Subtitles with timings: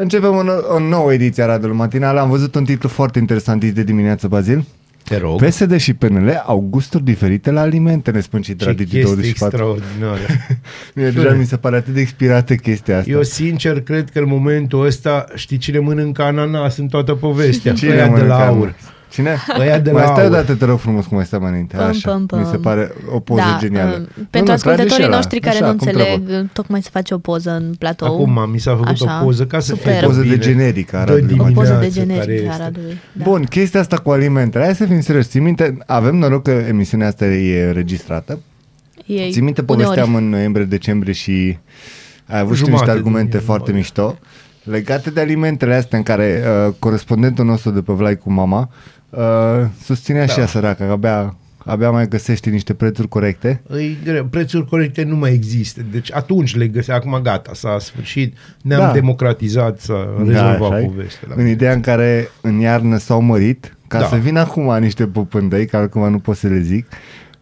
[0.00, 2.16] Începem o, nou- o nouă ediție a Radul Matinal.
[2.16, 4.64] Am văzut un titlu foarte interesant de dimineață, Bazil.
[5.04, 5.44] Te rog.
[5.44, 9.16] PSD și PNL au gusturi diferite la alimente, ne spun cei de la Ce chestie
[9.16, 9.28] Digi24.
[9.28, 10.20] extraordinară.
[10.94, 13.10] Mie deja mi se pare atât de expirată chestia asta.
[13.10, 17.72] Eu sincer cred că în momentul ăsta știi cine mănâncă ananas în toată povestea.
[17.72, 18.70] Cine Ăia de mănâncă la ananas?
[19.08, 19.12] Aur.
[19.12, 19.36] Cine?
[19.58, 20.32] Ăia de mai la stai aur.
[20.32, 21.76] odată, te rog frumos, cum mai stăm înainte.
[21.76, 22.38] Păm, Așa, păm, păm.
[22.38, 23.90] mi se pare o poză da, genială.
[23.90, 25.14] uh, Nu, Pentru nu, trage și ascultătorii ăla.
[25.14, 26.50] noștri care Așa, nu cum înțeleg, trebuie.
[26.52, 28.08] tocmai să face o poză în platou.
[28.14, 29.18] Acum mi s-a făcut Așa.
[29.20, 29.92] o poză ca să Super.
[29.92, 30.38] fie O poză de bine.
[30.38, 31.64] generică a Dă Radului O Matinal.
[31.64, 32.62] poză de dimineață care generic a este.
[32.62, 32.98] Radului.
[33.12, 33.24] Da.
[33.24, 34.64] Bun, chestia asta cu alimentele.
[34.64, 35.28] Hai să fim serios.
[35.28, 38.38] Ții minte, avem noroc că emisiunea asta e înregistrată.
[39.06, 39.82] Ei, Ții minte, uneori.
[39.84, 41.58] povesteam în noiembrie-decembrie și
[42.26, 43.76] ai avut și Jumătate niște din argumente ea, foarte da.
[43.76, 44.18] mișto
[44.62, 48.70] legate de alimentele astea în care uh, corespondentul nostru de pe Vlai cu mama
[49.10, 50.32] uh, susținea da.
[50.32, 53.62] și ea săracă, că abia, abia mai găsește niște prețuri corecte.
[53.66, 54.24] Îi greu.
[54.24, 55.80] Prețuri corecte nu mai există.
[55.90, 58.92] Deci atunci le găsea, acum gata, s-a sfârșit, ne-am Da.
[58.92, 60.84] democratizat, s-a rezolvat așa-i.
[60.84, 61.28] povestea.
[61.36, 64.06] În ideea în care în iarnă s-au mărit, ca Da.
[64.06, 66.86] să vină acum niște popândăi, care acum nu pot să le zic,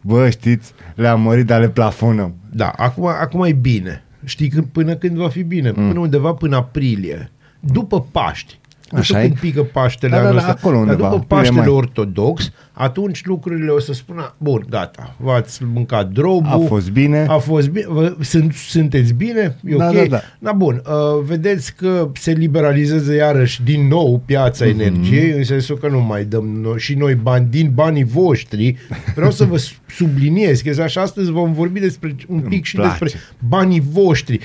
[0.00, 2.34] bă, știți, le-am mărit, dar le plafonăm.
[2.50, 4.00] Da, acum, acum e bine.
[4.24, 5.72] Știi când, până când va fi bine?
[5.76, 5.86] Mm.
[5.88, 7.30] Până undeva până aprilie.
[7.60, 8.58] După Paști.
[8.90, 9.28] Nu știu Așa-i?
[9.28, 11.68] când pică Paștele Da, da, anul da, ăsta, acolo dar undeva, după aprilie, Paștele mai.
[11.76, 16.50] ortodox, atunci lucrurile o să spună, bun, gata, v-ați mâncat drobul.
[16.52, 17.24] A fost bine.
[17.28, 17.86] A fost bine.
[17.88, 19.56] Vă, sunt, sunteți bine?
[19.64, 19.94] E Da, ok?
[19.94, 20.20] da, da.
[20.38, 20.82] Da, bun.
[20.86, 24.80] Uh, vedeți că se liberalizează iarăși din nou piața Mhm.
[24.80, 28.76] energiei, în sensul că nu mai dăm noi, și noi bani din banii voștri.
[29.14, 29.56] Vreau să vă
[29.98, 32.98] subliniez că așa astăzi vom vorbi despre un pic și place.
[32.98, 34.40] despre banii voștri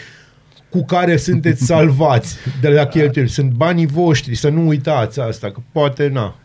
[0.71, 3.29] cu care sunteți salvați de la cheltuieli.
[3.29, 6.35] Sunt banii voștri, să nu uitați asta, că poate, na,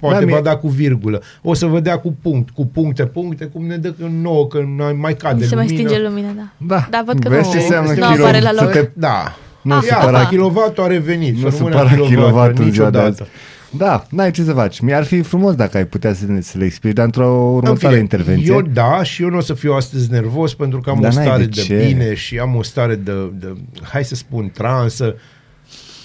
[0.00, 1.22] poate Da, da, mie- va da cu virgulă.
[1.42, 4.64] O să vă dea cu punct, cu puncte, puncte, cum ne dă când nouă, că
[4.76, 5.86] mai- mai cade Se mai lumina.
[5.88, 6.66] stinge lumina, da.
[6.66, 6.86] Da.
[6.90, 8.72] Dar văd că Vezi nu, ce înseamnă nu kilo- apare la să loc.
[8.72, 9.36] te- Da.
[9.62, 11.34] Nu Ah, supăra- Iată, kilovatul a revenit.
[11.36, 13.26] Nu să rămână supăra kilovatul kilovatul în ziua de niciodată.
[13.70, 13.76] Azi.
[13.78, 14.80] Da, n-ai ce să faci.
[14.80, 17.76] Mi-ar fi frumos dacă ai putea să, ne, să le explici, dar într-o următoare În
[17.76, 18.52] fine, intervenție.
[18.52, 21.14] Eu da, și eu nu o să fiu astăzi nervos pentru că am Dar o
[21.14, 21.84] n-ai stare de de, ce.
[21.86, 25.16] bine și am o stare de, de hai să spun, transă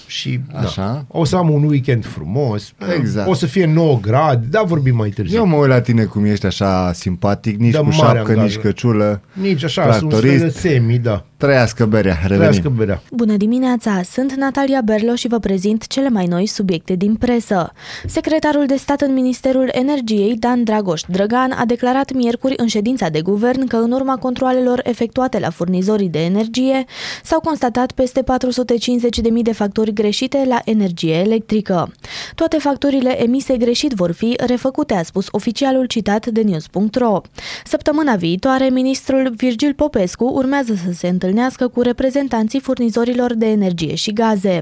[0.06, 0.82] și Așa.
[0.82, 2.72] Da, o să am un weekend frumos.
[2.98, 3.28] Exact.
[3.28, 5.36] O să fie 9 grade, dar vorbim mai târziu.
[5.38, 8.50] Eu mă uit la tine cum ești așa simpatic, nici Da, cu mare șapcă, angajament.
[8.50, 9.20] nici căciulă.
[9.32, 10.38] Nici așa, sunt un Tractorist.
[10.38, 11.24] fel de semi, da.
[11.36, 12.36] Trăiască berea, revenim.
[12.36, 13.02] Trăiască berea.
[13.12, 14.00] Bună dimineața!
[14.02, 17.72] Sunt Natalia Berlo și vă prezint cele mai noi subiecte din presă.
[18.06, 23.20] Secretarul de stat în Ministerul Energiei, Dan Dragoș Drăgan, a declarat miercuri în ședința de
[23.20, 26.84] guvern că în urma controalelor efectuate la furnizorii de energie
[27.22, 31.92] s-au constatat peste 450.000 de facturi greșite la energie electrică.
[32.34, 37.20] Toate facturile emise greșit vor fi refăcute, a spus oficialul citat de news.ro.
[37.64, 44.12] Săptămâna viitoare, ministrul Virgil Popescu urmează să se întâlnească cu reprezentanții furnizorilor de energie și
[44.12, 44.60] gaze.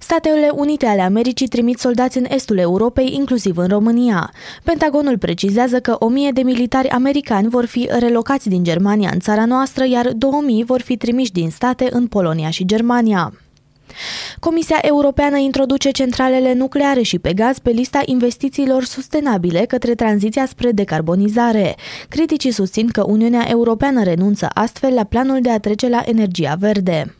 [0.00, 4.32] Statele Unite ale Americii trimit soldați în estul Europei, inclusiv în România.
[4.64, 9.84] Pentagonul precizează că 1000 de militari americani vor fi relocați din Germania în țara noastră,
[9.86, 13.32] iar 2000 vor fi trimiși din state în Polonia și Germania.
[14.40, 20.70] Comisia Europeană introduce centralele nucleare și pe gaz pe lista investițiilor sustenabile către tranziția spre
[20.70, 21.76] decarbonizare.
[22.08, 27.14] Criticii susțin că Uniunea Europeană renunță astfel la planul de a trece la energia verde.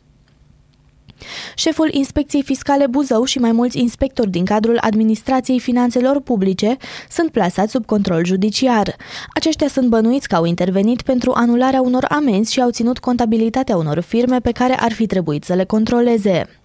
[1.55, 6.77] Șeful Inspecției Fiscale Buzău și mai mulți inspectori din cadrul Administrației Finanțelor Publice
[7.09, 8.95] sunt plasați sub control judiciar.
[9.33, 13.99] Aceștia sunt bănuiți că au intervenit pentru anularea unor amenzi și au ținut contabilitatea unor
[13.99, 16.62] firme pe care ar fi trebuit să le controleze.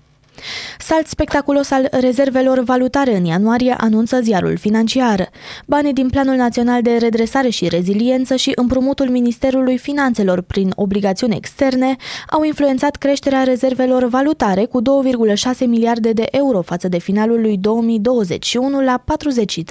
[0.79, 5.31] Salt spectaculos al rezervelor valutare în ianuarie anunță ziarul financiar.
[5.67, 11.97] Banii din Planul Național de Redresare și Reziliență și împrumutul Ministerului Finanțelor prin obligațiuni externe
[12.31, 18.83] au influențat creșterea rezervelor valutare cu 2,6 miliarde de euro față de finalul lui 2021
[18.83, 19.05] la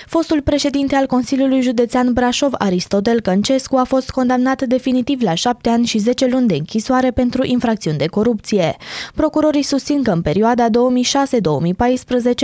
[0.06, 5.86] Fostul președinte al Consiliului Județean Brașov, Aristotel Căncescu, a fost condamnat definitiv la șapte ani
[5.86, 8.76] și 10 luni de închisoare pentru infracțiuni de corupție.
[9.14, 10.70] Procurorii susțin că în perioada 2006-2014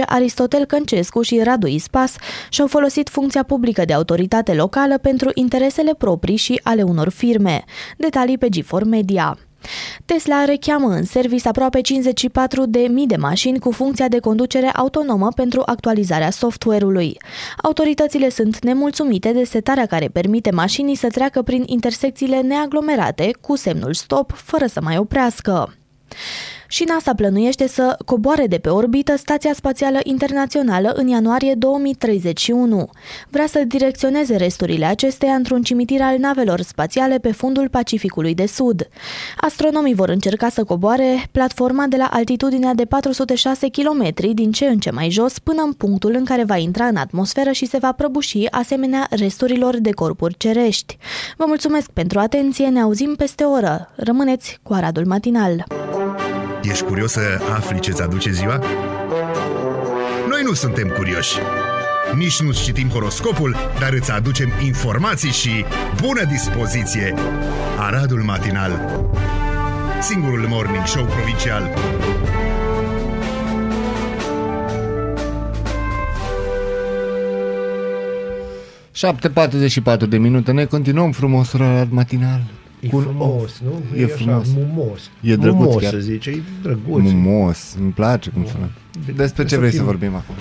[0.06, 2.14] Aristotel Căncescu și Radu Ispas
[2.48, 7.64] și-au folosit funcția publică de autoritate locală pentru interesele proprii și ale unor firme.
[7.96, 9.38] Detalii pe G4 Media.
[10.04, 11.84] Tesla recheamă în servis aproape 54.000
[13.06, 17.16] de mașini cu funcția de conducere autonomă pentru actualizarea software-ului.
[17.62, 23.94] Autoritățile sunt nemulțumite de setarea care permite mașinii să treacă prin intersecțiile neaglomerate cu semnul
[23.94, 25.74] stop fără să mai oprească.
[26.70, 32.88] Și NASA plănuiește să coboare de pe orbită Stația Spațială Internațională în ianuarie 2031.
[33.28, 38.88] Vrea să direcționeze resturile acesteia într-un cimitir al navelor spațiale pe fundul Pacificului de Sud.
[39.40, 44.78] Astronomii vor încerca să coboare platforma de la altitudinea de 406 km din ce în
[44.78, 47.92] ce mai jos până în punctul în care va intra în atmosferă și se va
[47.92, 50.98] prăbuși asemenea resturilor de corpuri cerești.
[51.36, 53.92] Vă mulțumesc pentru atenție, ne auzim peste o oră.
[53.96, 55.64] Rămâneți cu Aradul Matinal.
[56.70, 58.56] Ești curios să afli ce-ți aduce ziua?
[60.28, 61.36] Noi nu suntem curioși.
[62.14, 65.64] Nici nu citim horoscopul, dar îți aducem informații și
[66.00, 67.14] bună dispoziție.
[67.78, 69.00] Aradul Matinal
[70.00, 71.70] Singurul morning show provincial.
[80.02, 82.40] ...7.44 de minute, ne continuăm frumos orar matinal.
[82.80, 83.98] E Cu un frumos, nu?
[84.00, 84.48] E așa, frumos.
[84.56, 85.10] mumos.
[85.20, 85.92] E drăguț mumos, chiar.
[85.92, 87.02] să zice, e drăguț.
[87.12, 88.68] Mumos, îmi place cum sună.
[89.16, 90.34] Despre ce Să vrei să fim- vorbim acum?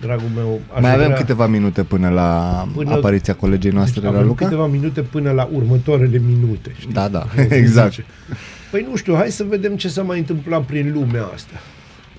[0.00, 4.10] Dragul meu, aș Mai avem vrea- câteva minute până la Până- apariția colegei noastre deci
[4.10, 4.44] la avem Luca?
[4.44, 6.72] câteva minute până la următoarele minute.
[6.78, 6.92] Știi?
[6.92, 7.90] Da, da, Cum se exact.
[7.90, 8.04] zice.
[8.70, 11.54] Păi nu știu, hai să vedem ce s-a mai întâmplat prin lumea asta.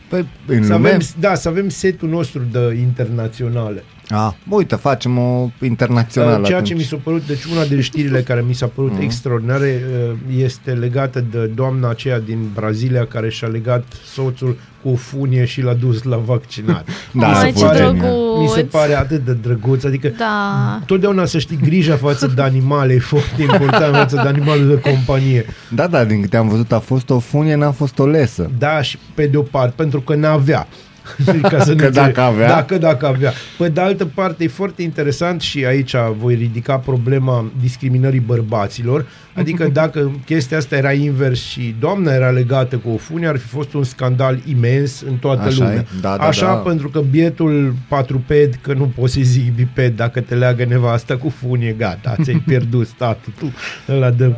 [0.10, 0.88] Păi, în Să lume...
[0.88, 3.84] avem, da, să avem setul nostru de internaționale.
[4.10, 6.68] Ah, uite, facem o internațională Ceea atunci.
[6.70, 9.02] ce mi s-a părut, deci una din știrile care mi s-a părut Mhm.
[9.02, 14.96] extraordinare uh, este legată de doamna aceea din Brazilia care și-a legat soțul cu o
[14.96, 16.88] funie și l-a dus la vaccinat.
[17.12, 18.02] Da, mi, să se Ai, ce foarte pare, bine.
[18.08, 18.40] drăguț!
[18.42, 20.80] mi se pare atât de drăguț, adică Da.
[20.86, 25.46] totdeauna să știi grija față de animale e foarte important față de animalul de companie.
[25.76, 28.52] Da, da, din câte am văzut a fost o funie, n-a fost o lesă.
[28.58, 30.68] Da, și pe de o parte, pentru că n-avea.
[31.42, 31.94] Ca să ne Că înțeleg.
[31.94, 32.48] dacă avea.
[32.48, 33.34] Dacă, dacă avea.
[33.58, 39.06] Pe de altă parte, e foarte interesant și aici voi ridica problema discriminării bărbaților.
[39.34, 43.48] Adică dacă chestia asta era invers și doamna era legată cu o funie, ar fi
[43.48, 45.74] fost un scandal imens în toată Așa lumea.
[45.76, 45.86] e.
[46.02, 46.54] Da, da, Așa, da.
[46.54, 51.30] pentru că bietul patruped, că nu poți să zic biped, dacă te leagă nevasta cu
[51.30, 53.54] funie, gata, ți-ai pierdut statul tu,
[53.90, 54.34] ăla de...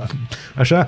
[0.55, 0.87] Așa,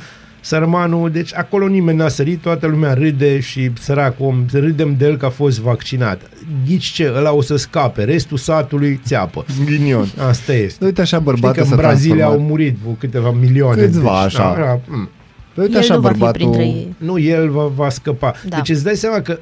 [0.49, 5.17] sărmanul, deci acolo nimeni n-a sărit, toată lumea râde și sărac om, râdem de el
[5.17, 6.21] că a fost vaccinat.
[6.65, 9.45] Ghici ce, ăla o să scape, restul satului țeapă.
[9.65, 10.07] Ghinion.
[10.27, 10.85] Asta este.
[10.85, 12.49] Uite așa Știi bărbatul că în s-a Brazilia au transformat.
[12.49, 13.81] murit vreo câteva milioane.
[13.81, 14.53] Câțiva, așa.
[14.57, 15.09] Da, da, mm.
[15.55, 16.49] Uite El așa nu va fi bărbatul...
[16.49, 16.95] printre ei.
[16.97, 18.33] Nu, el va, va scăpa.
[18.47, 18.55] Da.
[18.55, 19.39] Deci îți dai seama că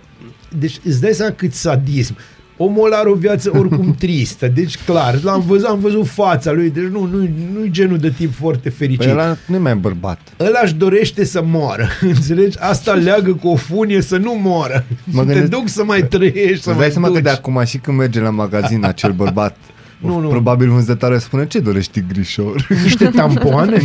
[0.57, 2.15] deci îți dai seama cât sadism.
[2.57, 6.69] Omul ăla are o viață oricum tristă, deci clar, l-am văzut, am văzut fața lui,
[6.69, 9.03] deci nu, nu, nu-i genul de tip foarte fericit.
[9.03, 10.19] Păi ăla nu mai e bărbat.
[10.39, 12.57] Ăla își dorește să moară, înțelegi?
[12.59, 14.85] Asta leagă cu o funie să nu moară.
[15.03, 17.23] Mă Mă te gândesc- duc să mai trăiești, să Îți mai dai seama că duci.
[17.23, 19.57] de acum și când merge la magazin acel bărbat
[19.97, 20.27] Nu, nu.
[20.27, 22.67] Probabil vânzătoarea spune ce dorești grișor.
[22.83, 23.81] Niște tampoane?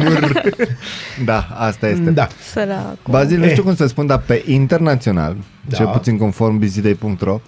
[1.24, 2.10] da, asta este.
[2.10, 2.28] da.
[2.52, 2.96] Săracul.
[3.10, 3.50] Bazil, nu Eh.
[3.50, 5.36] știu cum să spun, dar pe internațional,
[5.68, 5.76] Da.
[5.76, 7.40] cel puțin conform busyday.ro,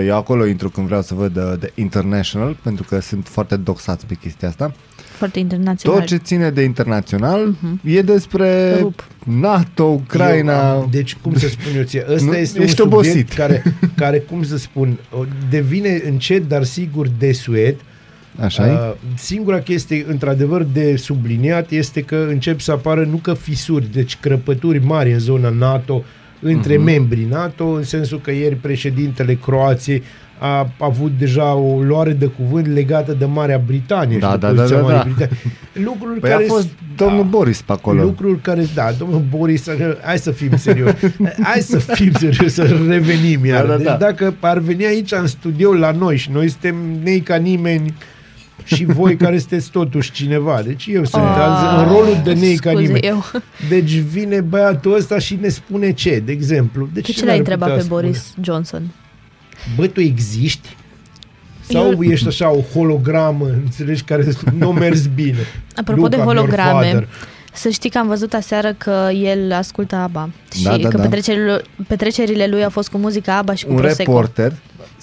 [0.00, 4.06] eu acolo intru când vreau să văd de, de international, pentru că sunt foarte doxați
[4.06, 4.74] pe chestia asta.
[5.16, 5.98] Foarte internațional.
[5.98, 7.54] Tot ce ține de internațional
[7.84, 9.06] e despre Rup.
[9.24, 10.74] NATO, Ucraina.
[10.74, 13.32] Eu, deci, cum să spun eu ție, ăsta Nu, este ești un subiect obosit.
[13.32, 13.62] care,
[13.96, 17.80] care, cum să spun, o- devine încet, dar sigur desuet.
[18.40, 18.70] Așa e?
[18.72, 24.16] Uh, singura chestie, într-adevăr, de subliniat este că încep să apară nu că fisuri, deci
[24.20, 26.04] crăpături mari în zona NATO,
[26.42, 26.82] între Mhm.
[26.82, 26.84] uh-huh.
[26.84, 30.02] membrii NATO, în sensul că ieri președintele Croației
[30.38, 34.52] a avut deja o luare de cuvânt legată de Marea Britanie Da, și de da,
[34.52, 35.24] poziția da, da, Marii da.
[35.26, 35.84] Britanii.
[35.84, 36.66] Lucruri Păi care a fost
[36.96, 38.02] da, domnul Boris pe acolo.
[38.02, 39.68] Lucruri care, da, domnul Boris,
[40.02, 40.94] hai să fim serioși.
[41.42, 43.62] Hai să fim serioși, să revenim iar.
[43.66, 43.96] Da, da, deci da.
[43.96, 47.94] dacă ar veni aici în studio la noi și noi suntem nei ca nimeni
[48.74, 50.62] și voi care sunteți totuși cineva.
[50.62, 53.06] Deci eu sunt Ah, în rolul de nei ca scuze, nimeni.
[53.06, 53.24] eu.
[53.68, 56.88] Deci vine băiatul ăsta și ne spune ce, de exemplu.
[56.92, 58.00] Deci De ce ce l-ai ne-ar întrebat putea pe spune?
[58.02, 58.82] Boris Johnson?
[59.76, 60.76] Bă, tu existi?
[61.60, 64.26] Sau Eu- ești așa o hologramă, înțelegi, care
[64.58, 65.38] nu a mers bine?
[65.76, 67.08] Apropo Look, de I'm your holograme, father.
[67.52, 71.02] să știi că am văzut aseară că el ascultă ABBA și Da, da, că da.
[71.02, 74.02] Petrecerile, petrecerile lui au fost cu muzica ABBA și cu un Prosecco.
[74.12, 74.52] reporter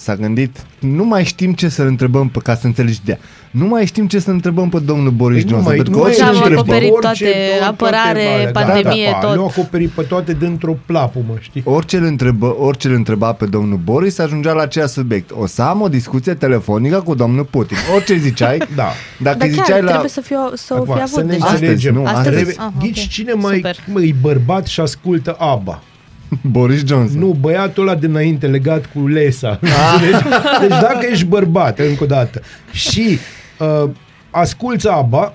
[0.00, 3.18] s-a gândit, nu mai știm ce să-l întrebăm, pe, ca să înțelegi ideea,
[3.50, 5.98] nu mai știm ce să întrebăm pe domnul Boris Păi nu Johnson, mai- pentru nu
[5.98, 9.10] că mai orice îl am întrebăm, acoperit Orice, toate, tot- apărare, alea, da, pandemie, da,
[9.20, 9.34] da, tot.
[9.34, 11.62] Le-au acoperit pe toate dintr-o plapumă, știi?
[11.64, 15.30] orice îl, întrebă, orice îl întreba pe domnul Boris ajungea la același subiect.
[15.38, 17.76] O să am o discuție telefonică cu domnul Putin.
[17.94, 18.88] Orice ziceai, Da.
[19.18, 19.88] dacă Dar ziceai chiar la...
[19.88, 21.44] trebuie să, fiu, să o Acum, fi avut să ne deja.
[21.44, 21.94] Astăzi, înțelegem.
[21.94, 22.28] nu, astăzi.
[22.28, 23.08] Trebuie- Ah, Ghici ok.
[23.08, 23.76] cine mai Super.
[23.92, 25.82] mă, e bărbat și ascultă ABBA.
[26.56, 27.18] Boris Johnson.
[27.18, 29.58] Nu, băiatul ăla dinainte legat cu Lesa.
[29.62, 29.70] Ah.
[29.94, 30.24] Înțelegi?
[30.60, 33.18] Deci dacă ești bărbat, încă o dată, și
[33.58, 33.90] uh,
[34.30, 35.34] asculți ABBA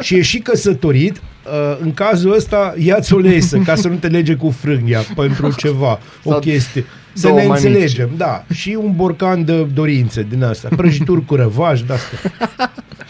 [0.00, 4.06] și ești și căsătorit, Uh, în cazul ăsta, ia-ți o lesă ca să nu te
[4.06, 6.84] lege cu frânghia pentru ceva, o Sau chestie.
[7.12, 7.64] Să două ne mănici.
[7.64, 8.44] înțelegem, da.
[8.54, 10.68] Și un borcan de dorințe din asta.
[10.76, 12.16] Prăjituri cu răvaș, de asta.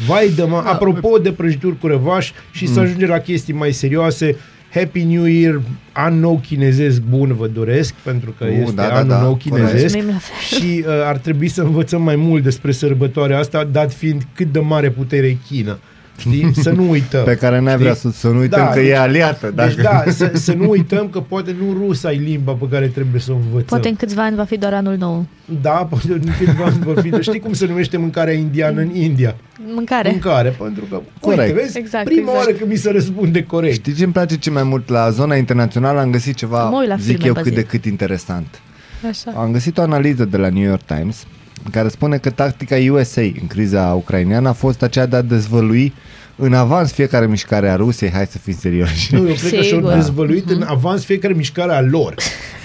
[0.06, 4.36] Vai de mă, apropo de prăjituri cu răvaș și să ajungem la chestii mai serioase,
[4.74, 5.60] Happy New Year,
[5.92, 9.36] an nou chinezesc bun vă doresc, pentru că Uh, este da, da, anul da, nou
[9.36, 9.42] corect.
[9.42, 10.58] chinezesc Mulțumim la fel.
[10.58, 14.58] și uh, ar trebui să învățăm mai mult despre sărbătoarea asta, dat fiind cât de
[14.58, 15.78] mare putere e China.
[16.16, 16.50] Știi?
[16.54, 17.24] Să nu uităm.
[17.24, 19.52] Pe care n-ai vrea să, să nu uităm Da, că deci- e aliată.
[19.54, 19.68] Dacă...
[19.74, 23.20] Deci da, să, să nu uităm că poate nu rusa e limba pe care trebuie
[23.20, 23.64] să o învățăm.
[23.66, 25.26] Poate în câțiva ani va fi doar anul nou.
[25.62, 27.10] Da, poate în câțiva ani vor fi.
[27.20, 29.36] Știi cum se numește mâncarea indiană în India?
[29.74, 30.10] Mâncare.
[30.10, 31.40] Mâncare, pentru că, Corect.
[31.42, 32.36] uite, vezi, Exact, prima exact.
[32.38, 33.74] oară că mi se răspunde corect.
[33.74, 34.88] Știi ce îmi place ce mai mult?
[34.88, 37.56] La zona internațională am găsit ceva, Mă uit la zic filme eu, pe cât zi.
[37.58, 38.60] de cât interesant.
[39.08, 39.30] Așa.
[39.40, 41.26] Am găsit o analiză de la New York Times
[41.70, 45.92] care spune că tactica USA în criza ucraineană a fost aceea de a dezvălui
[46.36, 49.14] în avans fiecare mișcare a Rusiei, hai să fim serioși.
[49.14, 49.92] Nu, eu cred că și-au Sigur.
[49.92, 52.14] dezvăluit în avans fiecare mișcare a lor.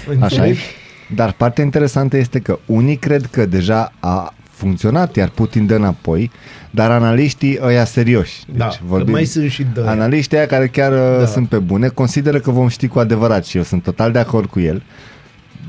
[0.08, 0.18] Așa e?
[0.22, 0.60] Înțelegi?
[1.16, 6.32] Dar partea interesantă este că unii cred că deja a funcționat, iar Putin dă înapoi,
[6.72, 8.44] dar analiștii ăia serioși.
[8.48, 9.88] Deci Da, că mai sunt și doi.
[9.88, 11.18] Analiștii aia care chiar Da.
[11.20, 11.26] da.
[11.26, 14.50] sunt pe bune, consideră că vom ști cu adevărat și eu sunt total de acord
[14.50, 14.84] cu el.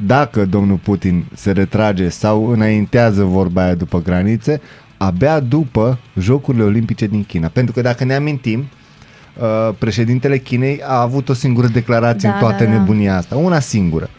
[0.06, 4.60] Dacă domnul Putin se retrage sau înaintează vorba aia după granițe,
[4.96, 7.48] abia după Jocurile Olimpice din China.
[7.48, 8.64] Pentru că dacă ne amintim,
[9.40, 12.76] uh, președintele Chinei a avut o singură declarație Da, în toată da, da.
[12.76, 14.10] nebunia asta, una singură.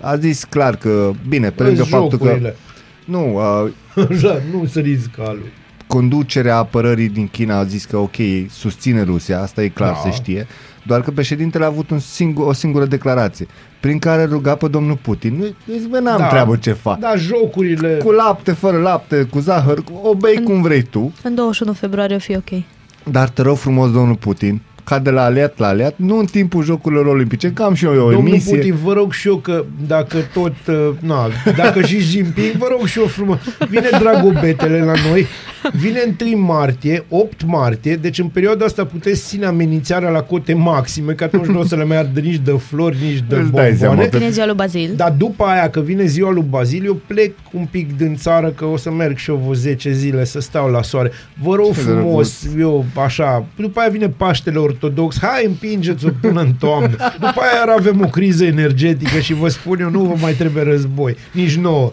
[0.00, 2.24] A zis clar că, bine, pe lângă Îți faptul că...
[2.24, 2.56] jocurile.
[3.04, 5.46] Nu, uh, Așa, nu săriți calul.
[5.86, 8.16] conducerea apărării din China a zis că ok,
[8.50, 10.00] susține Rusia, asta e clar Da.
[10.04, 10.10] da.
[10.10, 10.46] se știe,
[10.86, 13.46] doar că președintele a avut un singur, o singură declarație
[13.80, 15.36] prin care ruga pe domnul Putin.
[15.64, 16.22] Nu, zic, bă, n-am Da.
[16.22, 16.28] da.
[16.28, 16.98] treabă ce fac.
[16.98, 17.08] Da.
[17.08, 17.96] Da, jocurile...
[18.04, 22.16] Cu lapte, fără lapte, cu zahăr, cu- o bei cum vrei tu, În 21 februarie
[22.16, 22.62] o fi ok.
[23.10, 26.64] dar te rog frumos, domnul Putin, ca de la aliat la aliat, nu în timpul
[26.64, 28.56] Jocurilor Olimpice, că am și eu o Domnul emisie.
[28.56, 32.86] Putin, vă rog și eu că dacă tot, uh, na, dacă și Jinping, vă rog
[32.86, 33.38] și eu frumos,
[33.68, 35.26] vine Dragobetele la noi,
[35.72, 41.12] vine 1 martie, 8 martie, deci în perioada asta puteți ține amenințarea la cote maxime,
[41.12, 43.74] că atunci nu o să le mai ardă nici de flori, nici de Îți dai
[43.76, 44.08] seama bomboane.
[44.08, 44.92] că- Vine ziua lui Bazil.
[44.96, 48.76] Dar după aia, că vine ziua lui Baziliu, plec un pic din țară, că o
[48.76, 51.10] să merg și eu vreo 10 zile să stau la soare.
[51.42, 56.52] Vă rog Ce frumos, eu așa, după aia vine Paștele Ortodox, hai împingeți-o până în
[56.58, 56.96] toamnă.
[57.12, 60.62] După aia iar avem o criză energetică și vă spun eu, nu vă mai trebuie
[60.62, 61.92] război, nici nouă.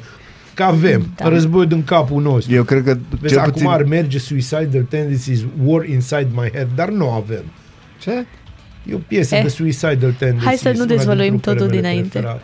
[0.54, 1.24] Că avem Da.
[1.24, 1.30] da.
[1.30, 2.54] război din capul nostru.
[2.54, 3.68] Eu cred că Vezi, cel acum puțin...
[3.68, 7.44] ar merge Suicidal Tendencies, War Inside My Head, dar nu avem.
[8.00, 8.26] Ce?
[8.90, 10.44] E o piesă Eh, de Suicidal Tendencies.
[10.44, 12.18] hai să nu una dezvăluim din totul trupele mele dinainte.
[12.20, 12.42] preferate.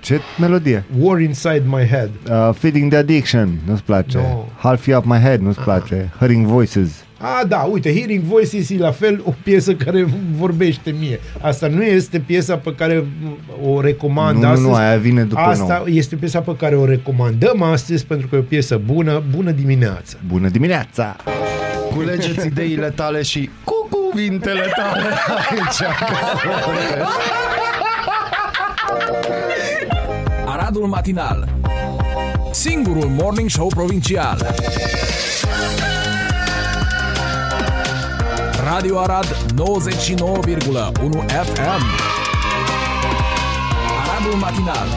[0.00, 0.84] Ce melodie?
[0.98, 2.10] War Inside My Head.
[2.30, 4.16] Uh, Feeding the Addiction, nu-ți place.
[4.18, 4.44] No.
[4.56, 6.12] Half You Up My Head, nu-ți place.
[6.18, 7.04] Hearing Voices.
[7.20, 10.06] A, da, uite, Hearing Voices e la fel o piesă care
[10.36, 11.20] vorbește mie.
[11.40, 13.04] Asta nu este piesa pe care
[13.64, 14.66] o recomand Nu, nu, astăzi.
[14.68, 15.84] nu, aia vine după Asta nouă.
[15.98, 20.16] este piesa pe care o recomandăm astăzi pentru că e o piesă bună, bună dimineața.
[20.26, 21.16] Bună dimineața!
[21.94, 25.02] Culegeți ideile tale și cu cuvintele tale
[25.38, 25.88] aici.
[30.46, 31.48] Aradul Matinal
[32.52, 34.54] Singurul Morning Show Provincial
[38.72, 39.32] Radio Arad 99,1
[41.28, 41.82] FM
[44.00, 44.88] Aradul Matinal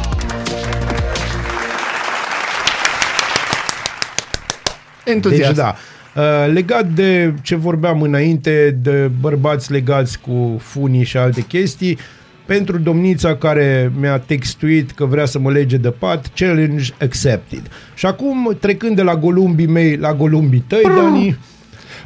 [5.06, 5.46] Entuziast.
[5.46, 5.76] Deci da,
[6.16, 11.98] Uh, legat de ce vorbeam înainte, de bărbați legați cu funii și alte chestii,
[12.46, 17.62] pentru domnița care mi-a textuit că vrea să mă lege de pat, challenge accepted.
[17.96, 21.38] Și acum, trecând de la golumbii mei la golumbii tăi, Dani,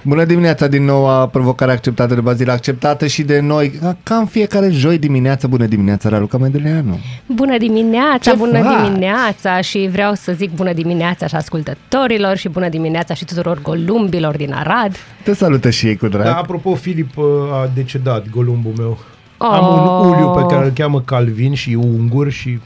[0.08, 4.16] Bună dimineața din nou a provocare acceptată de Bazil, acceptată și de noi, ca- ca
[4.16, 5.48] în fiecare joi dimineață.
[5.48, 7.00] Bună dimineața, Raluca Medeleanu.
[7.26, 8.84] Bună dimineața, Ce bună faci?
[8.88, 14.36] dimineața și vreau să zic bună dimineața și ascultătorilor și bună dimineața și tuturor golumbilor
[14.38, 14.96] din Arad.
[15.24, 16.24] Te salută și ei cu drag.
[16.24, 18.98] da, apropo, Filip uh, a decedat, golumbul meu.
[19.38, 19.48] Oh.
[19.52, 22.60] Am un uliu pe care îl cheamă Calvin și e ungur și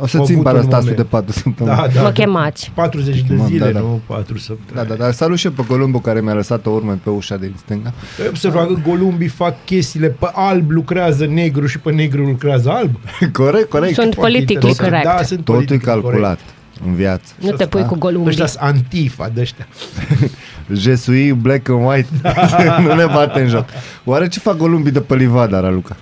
[0.00, 0.96] o să au țin avut un parastasul moment.
[0.96, 1.76] de 4 săptămâni.
[1.76, 2.02] Da, da.
[2.02, 2.70] Mă chemați.
[2.74, 3.78] 40 de Chemam, zile, da, da.
[3.78, 4.88] nu 4 Da, săptămâni.
[4.88, 7.54] da, dar salut și eu pe Columbu care mi-a lăsat o urmă pe ușa din
[7.58, 7.92] stânga.
[8.20, 12.90] Ai observat că golumbii fac chestiile pe alb lucrează negru și pe negru lucrează alb?
[13.32, 13.94] corect, corect.
[13.94, 14.88] Sunt Foarte politically interesant.
[14.88, 15.04] corect.
[15.18, 16.38] Da, sunt Totul e politically calculat
[16.86, 17.32] în viață.
[17.40, 18.28] Nu te pui cu golumbii.
[18.28, 19.66] Ăștia sunt antifa de ăștia.
[20.72, 22.08] Jesui, black and white,
[22.86, 23.64] nu ne bate în joc.
[24.04, 25.96] Oare ce fac golumbii de pe livada, Raluca?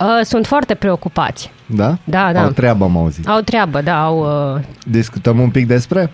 [0.00, 1.50] Uh, sunt foarte preocupați.
[1.76, 1.98] Da?
[2.04, 2.42] Da, da.
[2.42, 3.28] Au treabă, am auzit.
[3.28, 4.18] Au treabă, da, au...
[4.54, 6.10] Uh, Discutăm un pic despre?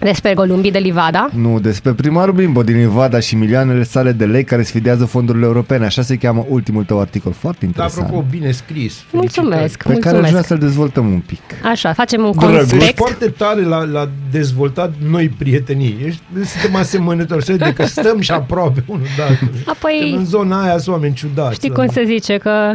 [0.00, 1.28] Despre Golumbii de Livada.
[1.34, 5.84] Nu, despre primarul Bimbo din Ivada și milioanele sale de lei care sfidează fondurile europene.
[5.84, 7.32] Așa se cheamă ultimul tău articol.
[7.32, 8.06] Foarte Dar interesant.
[8.06, 8.94] apropo, bine scris.
[9.12, 10.46] Mulțumesc, pe care aș vrea mulțumesc.
[10.46, 11.40] să-l dezvoltăm un pic.
[11.64, 12.96] Așa, facem un Drăguț, conspect.
[12.98, 15.96] foarte tare la, la dezvoltat noi prietenii.
[16.06, 19.48] Ești, suntem asemănători, se vede că stăm și aproape unul de altul.
[19.66, 21.54] Apoi- Suntem în zona aia sunt oameni ciudați.
[21.54, 22.74] Știi cum se zice că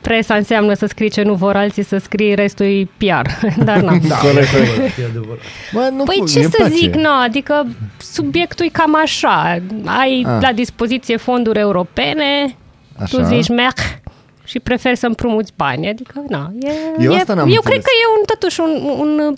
[0.00, 3.26] presa înseamnă să scrii ce nu vor alții să scrii, restul e PR.
[3.64, 3.96] Dar na.
[4.08, 4.52] Da, Corect.
[4.54, 5.42] e adevărat, e adevărat.
[5.72, 6.74] Bă, nu Păi pu- ce mie să place.
[6.74, 7.66] zic, nu, adică
[8.00, 9.58] subiectul e cam așa.
[9.84, 10.38] Ai Ah.
[10.42, 12.56] la dispoziție fonduri europene,
[13.02, 13.16] Așa.
[13.16, 13.74] tu zici merg
[14.44, 15.88] și preferi să împrumuți bani.
[15.88, 16.70] Adică, na, e,
[17.04, 17.64] Eu e, asta n-am eu înțeles.
[17.64, 19.34] cred că e un, totuși un, un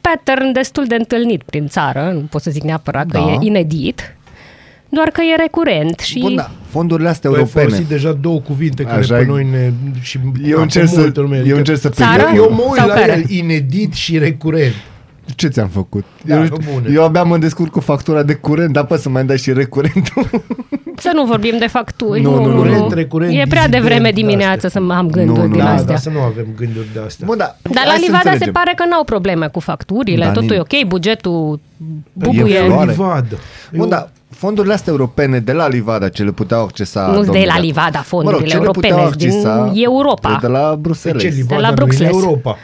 [0.00, 2.10] pattern destul de întâlnit prin țară.
[2.14, 3.30] Nu pot să zic neapărat că Da.
[3.32, 4.16] e inedit,
[4.88, 5.98] doar că e recurent.
[5.98, 7.64] Și Bun, da, fondurile astea Tu ai europene.
[7.64, 9.26] folosit deja două cuvinte care Așa pe e.
[9.26, 9.72] noi ne...
[10.00, 12.22] Și Eu na, încerc pe să, multă lume, eu adică încerc să Țară?
[12.22, 13.12] prind- Eu mă uit Sau la care?
[13.28, 14.74] el inedit și recurent.
[15.36, 16.04] Ce ți-am făcut?
[16.24, 16.88] Da, eu, pe bune.
[16.94, 20.30] eu abia mă descurc cu factura de curent, dar poți să mai dai și recurentul.
[21.04, 22.20] să nu vorbim de facturi.
[22.20, 22.62] Nu, Nu, nu, nu, nu.
[22.64, 22.70] nu.
[22.72, 24.96] Curent, recurent, E prea dizident, devreme de dimineața să astea.
[24.96, 25.64] am gânduri Nu, nu, din nu.
[25.66, 25.86] Da, astea.
[25.86, 27.26] dar să nu avem gânduri de astea.
[27.26, 28.52] Bun, da, Dar la hai să Livada se înțelegem.
[28.52, 30.72] pare că n-au probleme cu facturile, Da, totul e nimic.
[30.82, 32.58] ok, bugetul E bubuie.
[32.58, 32.90] în E floare.
[32.90, 33.38] livadă.
[33.72, 37.06] Bun, da, fondurile astea europene de la Livada, ce le puteau accesa...
[37.06, 40.38] Nu-s de domnule- la Livada, fondurile mă rog, ce le europene, puteau din accesa Europa.
[40.40, 41.22] De la De Bruxelles.
[41.22, 42.22] ce la livada nu e în Bruxelles.
[42.22, 42.56] Europa?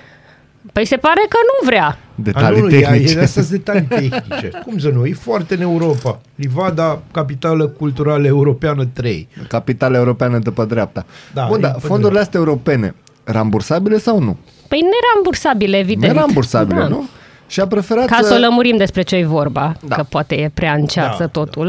[0.72, 1.98] Păi se pare că nu vrea.
[2.14, 3.18] Detalii A, nu, nu, tehnice.
[3.18, 4.50] E, astea sunt detalii tehnice.
[4.66, 5.06] Cum să nu?
[5.06, 6.20] E foarte în Europa.
[6.34, 9.28] Livada, capitală culturală europeană 3.
[9.48, 11.06] Capitala europeană de pe dreapta.
[11.34, 12.20] Da, Bun, e da, pe fondurile dreapta.
[12.20, 12.94] astea europene,
[13.24, 14.36] rambursabile sau nu?
[14.68, 16.12] Păi nerambursabile, evident.
[16.12, 16.86] Nerambursabile, Da.
[16.88, 17.08] nu?
[17.46, 19.94] Și a preferat Ca să o lămurim despre ce e vorba, Da.
[19.96, 21.66] că poate e prea în ceață Da, totul.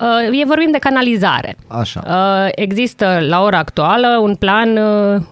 [0.00, 1.56] Uh, E vorbim de canalizare.
[1.66, 2.02] Așa.
[2.06, 5.22] Uh, Există la ora actuală un plan uh,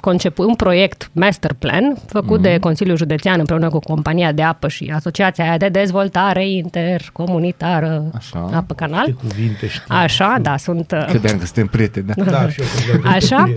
[0.00, 2.42] conceput, un proiect master plan făcut Mhm.
[2.42, 8.50] de Consiliul Județean împreună cu Compania de Apă și Asociația aia de Dezvoltare Intercomunitară Așa.
[8.54, 9.04] Apă Canal.
[9.04, 9.82] Ce cuvinte știi.
[9.88, 10.92] Așa, da, sunt...
[10.92, 12.22] uh, Credeam că suntem prieteni, da?
[12.30, 13.52] Da, și eu cred că Așa,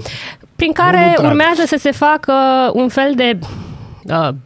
[0.55, 1.25] prin Nu, care nu trag.
[1.31, 2.33] urmează să se facă
[2.73, 3.47] un fel de uh,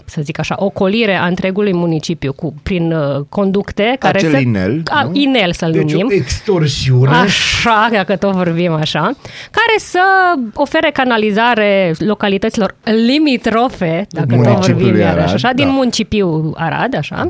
[0.05, 4.37] să zic așa, ocolire a întregului municipiu cu, prin uh, conducte care Acel să...
[4.37, 5.09] inel, a, nu?
[5.13, 6.07] inel să-l Deci numim.
[6.09, 7.15] o extorsiune.
[7.15, 9.01] Așa, dacă tot vorbim așa,
[9.51, 10.01] care să
[10.53, 12.75] ofere canalizare localităților
[13.07, 15.71] limitrofe, dacă tot Municipiului vorbim iarăși Arad, așa, din da.
[15.71, 17.25] municipiul Arad, așa,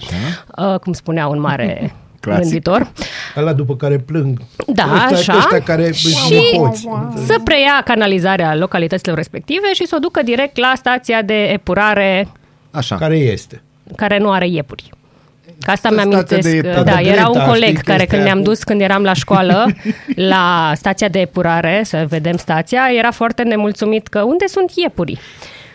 [0.56, 0.78] așa.
[0.78, 2.44] cum spunea un mare Clasic.
[2.44, 2.92] gânditor,
[3.38, 4.38] Ăla după care plâng.
[4.68, 5.38] Da, ăștia, așa.
[5.38, 6.42] Ăștia care Și- și...
[6.58, 6.88] poți.
[7.26, 12.28] să preia canalizarea localităților respective și să o ducă direct la stația de epurare
[12.72, 12.96] Așa.
[12.96, 13.62] Care este?
[13.96, 14.90] care nu are iepuri.
[15.62, 16.50] Că asta Stația mi-amintesc.
[16.50, 16.82] de epurare.
[16.84, 19.04] Da, Da, era un Greta, coleg știi care chestia când ne-am cu- dus când eram
[19.04, 19.66] la școală
[20.32, 25.20] la stația de epurare, să vedem stația, era foarte nemulțumit că unde sunt iepurii.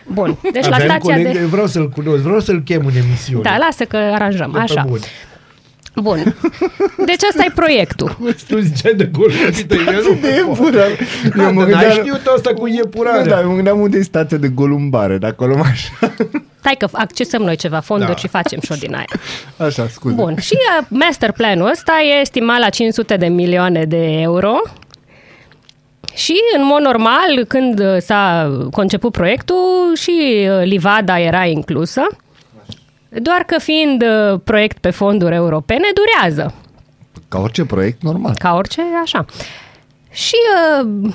[0.07, 1.45] Bun, deci la Aveam stația coleg, de...
[1.45, 3.41] Vreau să-l cunosc, vreau să-l chem în emisiune.
[3.43, 4.83] Da, lasă că aranjăm, De pe așa.
[4.87, 4.99] bun.
[6.01, 6.35] Bun.
[7.05, 8.17] Deci ăsta e proiectul.
[8.47, 10.61] Tu ziceai de golumbită, el nu De poate.
[10.61, 10.97] epurare.
[11.35, 11.91] Da, Eu mă dar n-ai gândeam...
[12.05, 13.25] știut asta cu Nu, iepurarea.
[13.25, 16.13] da, eu mă gândeam unde e stația de golumbare, de acolo așa.
[16.59, 18.15] Stai că accesăm noi ceva fonduri Da.
[18.17, 19.05] și facem și o din aia.
[19.57, 20.15] Așa, scuze.
[20.15, 24.55] Bun, și uh, master planul ăsta e estimat la 500 de milioane de euro
[26.15, 32.07] și în mod normal, când uh, s-a conceput proiectul și uh, Livada era inclusă,
[33.09, 36.53] doar că fiind uh, proiect pe fonduri europene, durează,
[37.27, 38.33] Ca orice proiect normal.
[38.39, 39.25] ca orice așa.
[40.11, 40.35] Și
[40.83, 41.09] uh,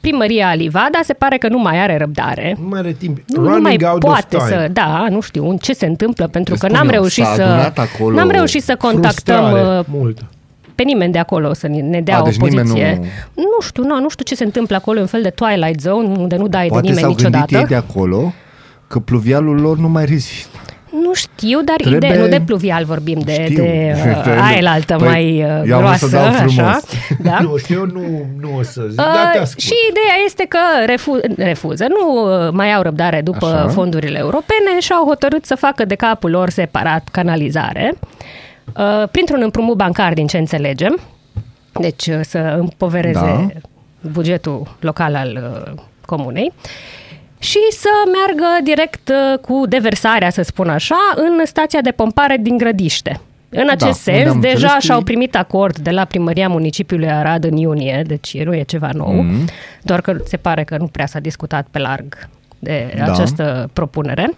[0.00, 2.56] primăria Livada se pare că nu mai are răbdare.
[2.60, 3.18] Nu mai are timp.
[3.26, 4.60] Nu, nu Running mai out poate of time.
[4.60, 7.34] să, da, nu știu, ce se întâmplă, pentru Ce că spun n-am eu, reușit s-a
[7.34, 10.22] să adunat acolo n-am reușit să contactăm Frustrare uh, multă.
[10.74, 12.98] pe nimeni de acolo să ne- ne dea A, o deci nimeni poziție.
[13.34, 15.80] nu- Nu știu, nu, nu știu ce se întâmplă acolo, e un fel de Twilight
[15.80, 17.56] Zone unde nu dai Poate de nimeni s-au gândit niciodată.
[17.74, 18.32] ei de acolo
[18.86, 20.58] că pluvialul lor nu mai rezistă.
[21.02, 22.18] Nu știu, dar Trebuie- Trebuie...
[22.28, 23.62] de, nu de pluvial vorbim, de, Știu.
[23.62, 26.32] de uh, Păi, aia la altă păi, mai uh, eu am vrut groasă, să dau
[26.32, 26.58] frumos.
[26.58, 26.80] așa.
[27.30, 27.38] Da?
[27.40, 29.60] Nu știu, eu nu, nu o să zic, dar te Uh, ascult.
[29.60, 33.56] și ideea este că refu- refuză, nu uh, mai au răbdare după Așa.
[33.56, 33.68] Așa.
[33.68, 37.94] fondurile europene și au hotărât să facă de capul lor separat canalizare
[38.76, 41.00] uh, printr-un împrumut bancar, din ce înțelegem.
[41.72, 43.46] Deci uh, să împovereze Da.
[44.12, 45.72] bugetul local al uh,
[46.06, 46.52] comunei
[47.42, 52.56] și să meargă direct uh, cu deversarea, să spun așa, în stația de pompare din
[52.56, 53.20] Grădiște.
[53.48, 56.04] În acest Da, unde sens, am deja înțeles că și-au e- primit acord de la
[56.04, 59.26] primăria municipiului Arad în iunie, deci nu e ceva nou, Mhm.
[59.34, 59.44] mm.
[59.82, 63.04] doar că se pare că nu prea s-a discutat pe larg de Da.
[63.04, 63.12] da.
[63.12, 64.30] această propunere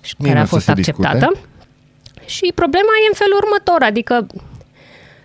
[0.00, 1.06] și Nimeni care a nu să fost se discute.
[1.06, 1.38] acceptată.
[2.26, 4.26] Și problema e în felul următor, adică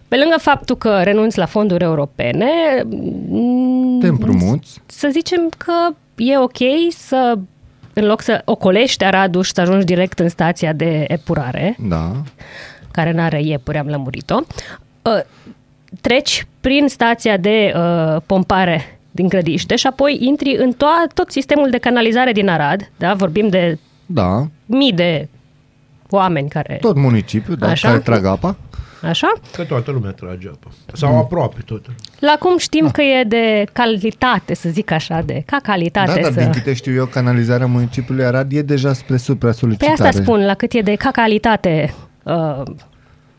[0.07, 2.49] pe lângă faptul că renunți la fonduri europene,
[3.99, 4.81] Te împrumuți.
[4.85, 5.73] să zicem că
[6.19, 6.58] e ok
[6.89, 7.38] să
[7.93, 12.12] în loc să ocolești Aradul și să ajungi direct în stația de epurare, Da.
[12.91, 14.39] care nu are iepuri, am lămurit-o,
[15.01, 15.19] uh,
[16.01, 21.69] treci prin stația de uh, pompare din Grădiște și apoi intri în to- tot sistemul
[21.69, 23.13] de canalizare din Arad, da?
[23.13, 24.47] vorbim de Da.
[24.65, 25.27] mii de
[26.10, 26.77] oameni care...
[26.82, 27.88] Tot municipiul, da, Așa?
[27.88, 28.55] care trag apa.
[29.01, 29.33] Așa?
[29.55, 30.67] Că toată lumea trage apă.
[30.93, 31.89] Sau aproape toată.
[32.19, 36.31] La cum știm că e de calitate, să zic așa, de ca Da, calitate dar
[36.31, 36.39] să...
[36.39, 39.93] din câte știu eu, canalizarea municipiului Arad e deja spre Pe supra-solicitare.
[39.97, 42.62] Păi asta spun, la cât e de ca calitate uh,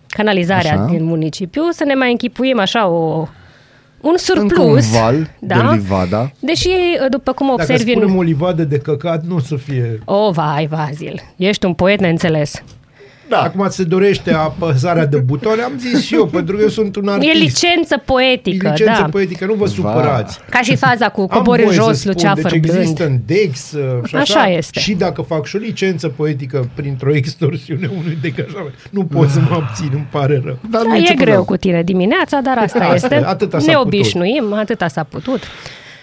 [0.09, 0.85] canalizarea Așa.
[0.85, 3.27] din municipiu, să ne mai închipuim așa o,
[4.01, 4.93] un Încă surplus.
[4.93, 5.55] un val da?
[5.55, 6.31] de livada.
[6.39, 7.91] Deși, uh, după cum Dacă observi...
[7.91, 8.17] spunem În...
[8.19, 10.01] o livadă de căcat, nu o să fie...
[10.05, 12.63] O, vai, Vazil, ești un poet neînțeles.
[13.31, 13.41] Da.
[13.43, 17.07] Acum se dorește apăsarea de butoane, am zis și eu, pentru că eu sunt un
[17.07, 17.35] E artist.
[17.35, 19.09] licență poetică, E licență da.
[19.11, 20.39] poetică, nu vă supărați.
[20.51, 22.79] Ca și faza cu Am cobori în voie să jos, spun, luceafăr deci blând.
[22.79, 24.81] există în Dex uh, și așa, Așa este.
[24.81, 29.55] Și dacă fac și o licență poetică printr-o extorsiune unui degajament, nu pot să mă
[29.55, 30.59] abțin, îmi pare rău.
[30.71, 31.45] Dar Da, nu e nicio greu problemă.
[31.45, 33.15] cu tine dimineața, dar asta, Asta este.
[33.15, 33.87] e, atâta s-a ne putut.
[33.87, 35.43] obișnuim, atâta s-a putut.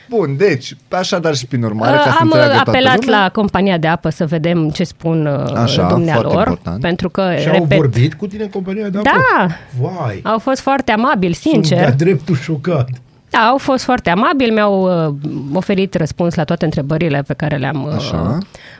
[0.09, 3.29] Bun, deci, așadar și prin urmare, ca să Am uh, înțeleagă toată apelat lumea, la
[3.29, 6.81] compania de apă să vedem ce spun uh, Așa, dumnealor, foarte important.
[6.81, 9.09] pentru că, Și au repet, vorbit cu tine în compania de apă?
[9.09, 9.47] Da.
[9.81, 11.77] Vai, au fost foarte amabili, sunt sincer.
[11.77, 12.89] de-a dreptul șocat.
[13.29, 15.13] Da, au fost foarte amabili, mi-au uh,
[15.53, 18.37] oferit răspuns la toate întrebările pe care le-am uh, Așa.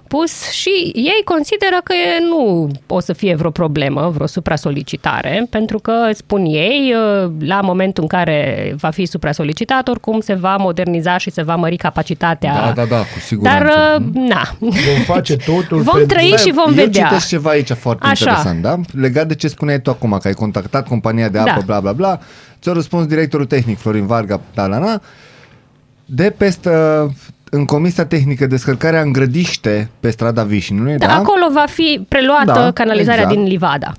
[0.08, 5.80] Pus și ei consideră că e- nu o să fie vreo problemă, vreo supra-solicitare, pentru
[5.80, 6.93] că, spun ei,
[7.24, 11.56] uh, la momentul în care va fi supra-solicitat, oricum se va moderniza și se va
[11.56, 12.54] mări capacitatea.
[12.54, 13.63] Da, da, da, cu siguranță.
[13.63, 16.15] Dar, uh, na, Vom face totul Vom pentru...
[16.15, 17.04] trăi și vom eu vedea.
[17.08, 18.26] citesc ceva aici foarte Așa.
[18.30, 18.80] interesant, da?
[19.02, 21.62] Legat de ce spuneai tu acum, că ai contactat compania de apă, Da.
[21.65, 22.20] bla, bla, bla.
[22.62, 25.00] Ți-a răspuns directorul tehnic, Florin Varga, da, la, la,
[26.06, 26.70] de peste
[27.52, 31.16] în Comisia Tehnică Descărcarea în Grădiște pe strada Vișinului, da, da?
[31.16, 33.36] acolo va fi preluată Da, canalizarea exact.
[33.40, 33.94] din Livada.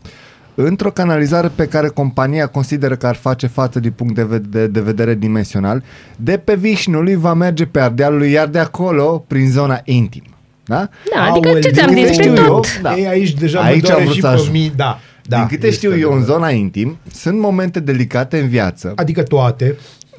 [0.55, 4.81] într-o canalizare pe care compania consideră că ar face față din punct de, vedere, de
[4.81, 5.83] vedere dimensional,
[6.17, 10.23] de pe Vișinului va merge pe Ardealului, iar de acolo prin zona intim.
[10.65, 10.89] Da?
[11.15, 12.17] Da, adică Aoleu, ce ți-am din zis?
[12.17, 12.81] câte Pe știu eu, tot.
[12.81, 12.97] Da.
[12.97, 14.53] Ei, aici deja Aici mă am doare vrut și să pe ajung.
[14.53, 14.73] mii.
[14.77, 16.27] Da, da, Din câte este știu eu, în adevărat.
[16.37, 19.77] zona intim, sunt momente delicate în viață, Adică toate.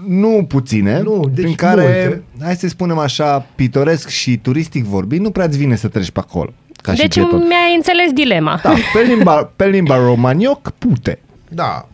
[0.07, 2.23] Nu puține, Nu, deci prin care, multe.
[2.45, 6.49] hai să spunem așa, pitoresc și turistic vorbind, nu prea-ți vine să treci pe acolo.
[6.83, 7.37] Ca și Deci pieton.
[7.47, 8.59] mi-ai înțeles dilema.
[8.63, 11.19] Da, pe limba, pe limba romanioc, pute.
[11.49, 11.87] Da.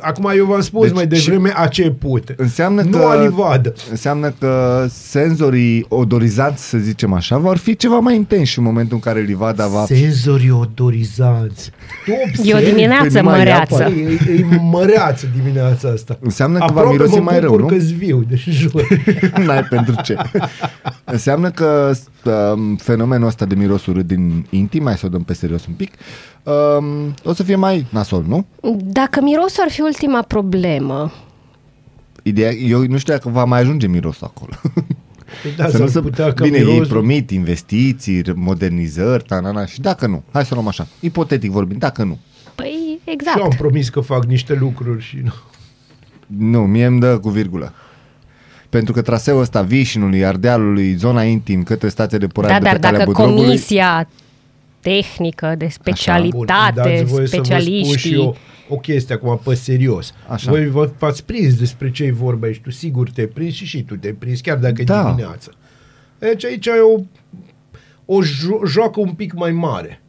[0.00, 2.34] Acum eu v-am spus Deci mai devreme a ce pute.
[2.36, 3.72] Înseamnă nu că- a livadă.
[3.90, 9.00] Înseamnă că senzorii odorizanți, să zicem așa, vor fi ceva mai intensi în momentul în
[9.00, 9.84] care livada va...
[9.84, 11.70] Senzorii odorizanți.
[12.04, 12.50] Tu observi?
[12.50, 13.82] E o dimineață Păi numai măreață.
[13.82, 13.92] apă.
[13.92, 16.18] E, e măreață dimineața asta.
[16.20, 17.76] Înseamnă că va Aproape mirosi mă mai rău, bucur nu?
[17.76, 18.86] că-s viu, deci jur.
[19.46, 20.16] N-ai pentru ce.
[21.10, 21.92] Înseamnă că
[22.24, 25.92] um, fenomenul ăsta de mirosuri din intim, hai să o dăm pe serios un pic,
[26.42, 28.46] um, o să fie mai nasol, nu?
[28.76, 31.12] Dacă mirosul ar fi ultima problemă,
[32.22, 34.52] Ideea, eu nu știu dacă va mai ajunge mirosul acolo.
[35.42, 36.00] Păi da, să nu s-ar se...
[36.00, 40.68] putea ca Bine, ei mirosul- promit investiții, modernizări, tanana, și dacă nu, hai să luăm
[40.68, 42.18] așa, ipotetic vorbind, dacă nu.
[42.54, 43.40] păi Și eu exact.
[43.40, 45.32] am promis că fac niște lucruri și nu.
[46.26, 47.72] Nu, mie îmi dă cu virgulă.
[48.70, 52.74] Pentru că traseul ăsta Vișinului, Ardealului, zona intim către stația de purare Da, de dar
[52.74, 54.08] pe calea dacă Budrogului, comisia
[54.80, 58.36] tehnică de Bun, specialitate, dați voie să vă spun și specialiștii, eu
[58.68, 60.14] o chestie acum pe serios.
[60.28, 60.50] Așa.
[60.50, 62.60] Voi vă, v-ați prins despre ce e vorba aici.
[62.60, 65.00] Tu sigur te-ai prins și și tu te-ai prins, chiar dacă Da.
[65.00, 65.52] e dimineață.
[66.18, 67.00] Deci aici e o,
[68.14, 70.02] o jo- joacă un pic mai mare.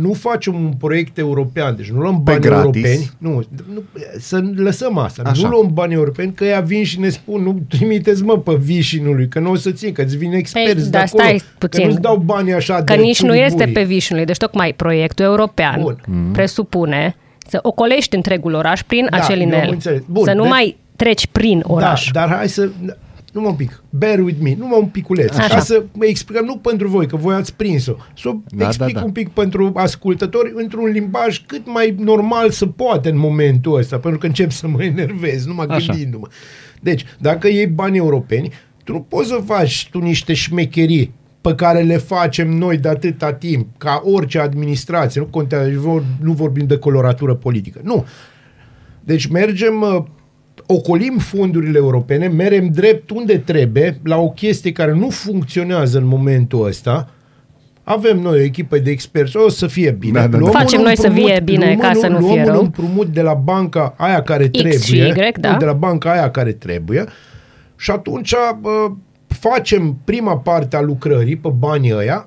[0.00, 2.64] Nu facem un proiect european, deci nu luăm Pe bani gratis.
[2.84, 3.10] europeni.
[3.18, 3.30] Nu,
[3.74, 3.82] nu,
[4.18, 5.22] să lăsăm asta.
[5.26, 5.42] Așa.
[5.48, 9.28] Nu luăm bani europeni, că ea vin și ne spun, nu trimiteți mă pe vișinului,
[9.28, 11.22] că nu o să țin, că îți vin experți de dar acolo.
[11.22, 11.86] stai Că puțin.
[11.86, 13.72] nu-ți dau bani așa că de nici nu este turiburii.
[13.72, 14.26] pe Vișinului.
[14.26, 15.96] Deci tocmai proiectul european Bun.
[16.32, 17.16] presupune
[17.48, 19.68] să ocolești întregul oraș prin Da, acel eu am inel.
[19.72, 20.00] înțeles.
[20.06, 22.08] Bun, să nu deci- mai treci prin oraș.
[22.12, 22.68] Da, dar hai să...
[23.40, 23.82] Nu un pic.
[23.90, 24.54] Bear with me.
[24.58, 25.30] Numai un piculeț.
[25.36, 25.42] Așa.
[25.44, 25.60] Așa.
[25.60, 27.92] să mă explicăm, nu pentru voi, că voi ați prins-o.
[28.18, 29.04] Să o Da, explic da, da.
[29.06, 34.18] un pic pentru ascultători într-un limbaj cât mai normal să poate în momentul ăsta, pentru
[34.20, 35.86] că încep să mă enervez, numai Așa.
[35.92, 36.26] gândindu-mă.
[36.80, 38.52] Deci, dacă iei bani europeni,
[38.84, 43.32] tu nu poți să faci tu niște șmecherii pe care le facem noi de atâta
[43.32, 47.80] timp, ca orice administrație, nu contează, vor- nu vorbim de coloratură politică.
[47.82, 48.06] Nu.
[49.04, 50.04] Deci mergem, uh,
[50.70, 56.66] ocolim fondurile europene, merem drept unde trebuie, la o chestie care nu funcționează în momentul
[56.66, 57.10] ăsta,
[57.82, 60.12] avem noi o echipă de experți, o să fie bine.
[60.12, 60.38] Da, da, da.
[60.38, 62.46] Luăm Facem un noi să fie bine, luăm ca un- să nu luăm fie un
[62.46, 62.60] rău.
[62.60, 65.50] împrumut de la banca aia care X și trebuie, Y, da.
[65.50, 67.04] nu, de la banca aia care trebuie
[67.76, 68.86] și atunci bă,
[69.26, 72.26] facem prima parte a lucrării pe banii ăia,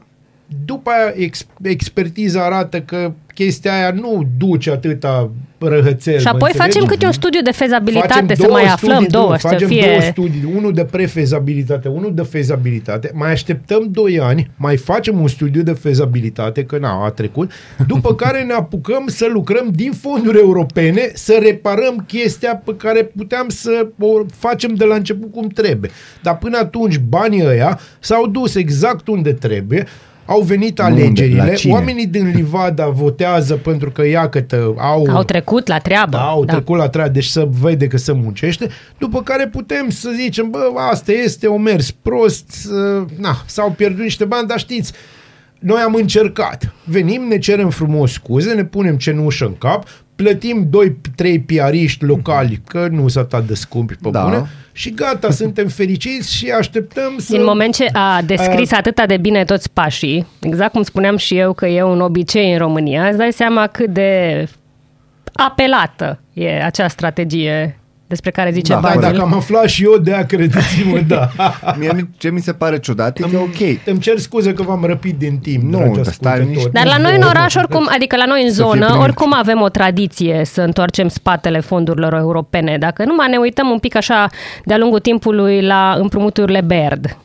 [0.66, 5.32] după aia ex, expertiza arată că chestia aia nu duce atâta
[5.68, 6.18] răhățel.
[6.18, 6.74] Și mă apoi înțelegi?
[6.74, 9.48] facem câte un studiu de fezabilitate, Facem să două mai studii, aflăm nu, două, să
[9.48, 9.86] facem fie...
[9.86, 15.28] două studii, unul de prefezabilitate, unul de fezabilitate, mai așteptăm 2 ani, mai facem un
[15.28, 17.52] studiu de fezabilitate, că na, a trecut,
[17.88, 23.50] după care ne apucăm să lucrăm din fonduri europene, să reparăm chestia pe care puteam
[23.50, 25.92] să o facem de la început cum trebuie.
[26.22, 29.88] Dar până atunci banii ăia s-au dus exact unde trebuie,
[30.32, 31.02] au venit Unde?
[31.02, 31.74] alegerile, La cine?
[31.74, 36.12] oamenii din Livada votează pentru că iată au Au trecut la treabă.
[36.12, 36.54] da, au da.
[36.54, 38.68] trecut la treabă, deci să vede că se muncește,
[38.98, 40.60] după care putem să zicem, bă,
[40.92, 42.54] asta este, o mers prost,
[43.00, 44.92] uh, na, s-au pierdut niște bani, dar știți,
[45.60, 46.74] noi am încercat.
[46.84, 49.84] Venim, ne cerem frumos scuze, ne punem cenușă în cap,
[50.16, 50.70] plătim
[51.24, 54.24] 2-3 piariști locali, că nu sunt atât de scumpi pe Da.
[54.24, 57.32] bune, și gata, suntem fericiți și așteptăm să...
[57.36, 61.38] Din moment ce a descris A- atâta de bine toți pașii, exact cum spuneam și
[61.38, 64.48] eu că e un obicei în România, îți dai seama cât de
[65.34, 67.81] apelată e acea strategie
[68.12, 69.02] despre care zice Da, Da, Bazil.
[69.02, 71.30] dacă am aflat și eu de a credeți-mă, da.
[71.78, 73.78] Mie, mi- ce mi se pare ciudat e că ok.
[73.86, 76.46] Îmi cer scuze că v-am răpit din timp, Nu, dragi dar stai ascultători.
[76.46, 76.72] liniștit.
[76.72, 79.02] Dar la noi în oraș, oricum, adică la noi în Să fie zonă, primit.
[79.02, 82.78] oricum avem o tradiție să întoarcem spatele fondurilor europene.
[82.78, 84.30] Dacă numai ne uităm un pic așa
[84.66, 87.18] de-a lungul timpului la împrumuturile BERD.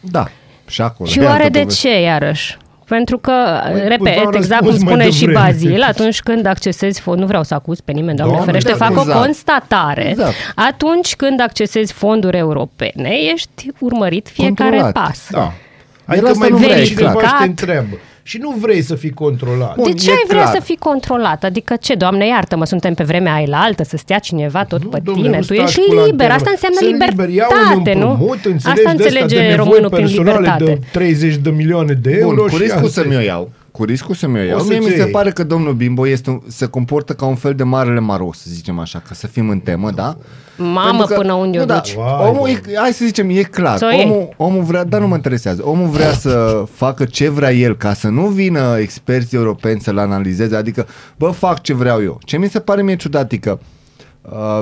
[0.00, 0.28] Da,
[0.66, 1.08] și acolo.
[1.08, 1.88] Și E altă oare de poveste.
[1.88, 2.56] ce, iarăși?
[2.96, 3.32] Pentru că,
[3.72, 5.40] Păi, repet, v-am exact cum răspuns mai spune și devreme.
[5.46, 8.84] Bazil, atunci când accesezi fond, nu vreau să acuz pe nimeni, Doamne, Doamne, ferește, da,
[8.86, 9.24] fac o exact.
[9.24, 10.08] constatare.
[10.08, 10.34] Exact.
[10.54, 14.92] Atunci când accesezi fonduri europene, ești urmărit fiecare Controlat.
[14.92, 15.26] pas.
[15.30, 15.38] Da.
[15.38, 15.52] El
[16.04, 17.26] Adică asta mai nu vine vrea, cineva exact.
[17.26, 17.98] și te întreabă.
[18.22, 19.74] Și nu vrei să fii controlat.
[19.74, 20.54] Bun, De ce e ai vrea clar.
[20.54, 21.44] să fii controlat?
[21.44, 24.88] Adică ce, Doamne iartă-mă, suntem pe vremea aia la altă, să stea cineva tot Nu,
[24.88, 25.38] pe domnule, tine.
[25.38, 26.34] nu Tu stați ești cu liber, lanternă.
[26.34, 28.10] asta înseamnă Sunt liber, iau un libertate, nu?
[28.10, 30.64] împrumut, înțelegi, Asta de ăsta, înțelege de nevoi românul prin personale libertate.
[30.64, 33.30] de 30 de milioane de Bun, euro cu și riscul asta să mi-o este.
[33.30, 33.50] iau.
[33.72, 34.58] Cu riscul să mi-o iau.
[34.58, 35.10] O Mie să-ți mi se iei.
[35.10, 38.46] pare că domnul Bimbo este, un- se comportă ca un fel de marele maros, să
[38.50, 40.16] zicem așa, că să fim în temă, da?
[40.58, 41.94] Mamă, Pentru că- până unde o nu, da, duci.
[41.94, 42.52] Vai, omul, vai.
[42.52, 43.76] e, hai să zicem, e clar.
[43.76, 44.04] Ți-o iei.
[44.04, 45.62] Omul, omul vrea, dar nu mă interesează.
[45.66, 50.56] Omul vrea să facă ce vrea el, ca să nu vină experții europeni să-l analizeze.
[50.56, 52.18] Adică, bă, fac ce vreau eu.
[52.24, 53.58] Ce mi se pare mie ciudat e că
[54.22, 54.60] uh,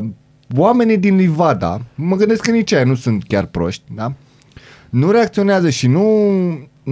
[0.57, 4.13] oamenii din Livada, mă gândesc că nici aia nu sunt chiar proști, da?
[4.91, 6.03] Nu reacționează și nu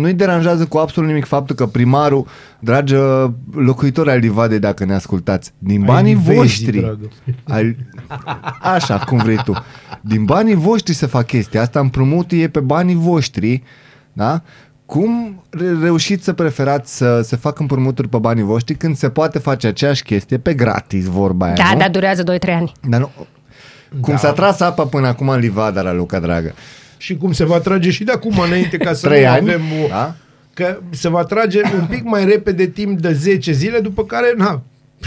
[0.00, 2.26] nu-i deranjează cu absolut nimic faptul că primarul,
[2.60, 7.08] dragi uh, locuitori ai Livadei, dacă ne ascultați, din banii livezi, voștri, dragă.
[7.44, 7.76] ai,
[8.62, 9.52] așa, cum vrei tu,
[10.00, 13.62] din banii voștri să fac chestia asta, împrumutul e pe banii voștri,
[14.12, 14.42] da?
[14.86, 19.38] Cum re- reușiți să preferați să se facă împrumuturi pe banii voștri când se poate
[19.38, 21.78] face aceeași chestie pe gratis, vorba aia, Da, nu?
[21.78, 22.72] dar durează 2-3 ani.
[22.88, 23.10] Dar nu,
[24.00, 24.18] cum Da.
[24.18, 26.52] s-a tras apa până acum în Livada la Luca Dragă.
[26.96, 29.62] Și cum se va trage și de acum înainte ca să Trei nu ani, avem
[29.84, 29.88] o...
[29.88, 30.14] da?
[30.54, 34.62] Că se va trage un pic mai repede timp de 10 zile, după care, na,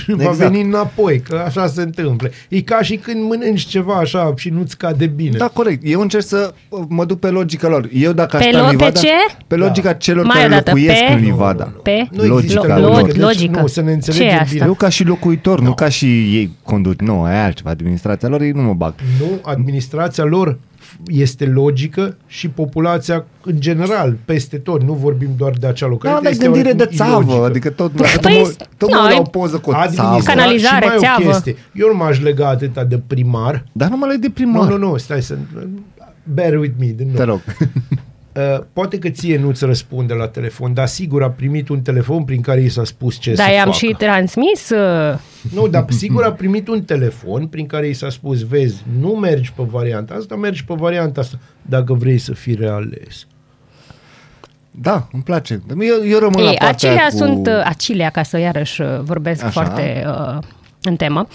[0.07, 0.37] va Exact.
[0.37, 2.29] veni înapoi, că așa se întâmplă.
[2.49, 5.37] E ca și când mănânci ceva așa și nu-ți cade bine.
[5.37, 5.81] Da, corect.
[5.85, 7.89] Eu încerc să uh, mă duc pe logica lor.
[7.93, 9.07] Eu dacă aș Pe sta în lo- pe Livada, ce?
[9.47, 11.73] Pe logica celor Mai care o dată, locuiesc pe- în Livada.
[11.83, 13.01] Pe Nu Logica există lor.
[13.01, 13.59] lo- Deci, logică.
[13.59, 14.45] Nu, să ne Ce înțelegem e asta?
[14.53, 14.65] bine.
[14.65, 17.01] Eu ca și locuitor, nu ca și ei conduc.
[17.01, 17.69] Nu, aia e altceva.
[17.69, 18.93] Administrația lor, ei nu mă bag.
[19.19, 20.57] Nu, administrația lor
[21.07, 26.23] este logică și populația în general, peste tot, nu vorbim doar de acea Da, localitate.
[26.23, 27.45] dar e este gândire de oarecum țavă, ilogică.
[27.45, 29.85] adică tot, Păi, tot, mă, tot mă noi- la o poză cu o țavă.
[29.85, 31.23] Administra- Canalizare, și mai țeavă.
[31.23, 31.55] o chestie.
[31.73, 33.63] Eu nu m-aș lega atâta de primar.
[33.71, 34.69] Dar nu mă leg de Nu, primar.
[34.69, 35.37] nu, nu, stai să...
[36.33, 37.15] Bear with me, din nou.
[37.15, 37.41] Te rog.
[38.35, 42.41] Uh, poate că ție nu-ți răspunde la telefon, dar sigur a primit un telefon prin
[42.41, 43.77] care i s-a spus ce Dar să i-am facă.
[43.77, 45.19] și transmis uh,
[45.53, 49.53] Nu, dar sigur a primit un telefon prin care i s-a spus, vezi, nu mergi
[49.55, 53.27] pe varianta asta, mergi pe varianta asta, dacă vrei să fii reales.
[54.71, 55.61] Da, îmi place.
[55.69, 57.15] Eu, eu rămân la Ei, partea acelea cu...
[57.15, 59.51] sunt, uh, acelea, ca să iarăși uh, vorbesc Așa.
[59.51, 60.37] foarte uh,
[60.81, 61.27] în temă,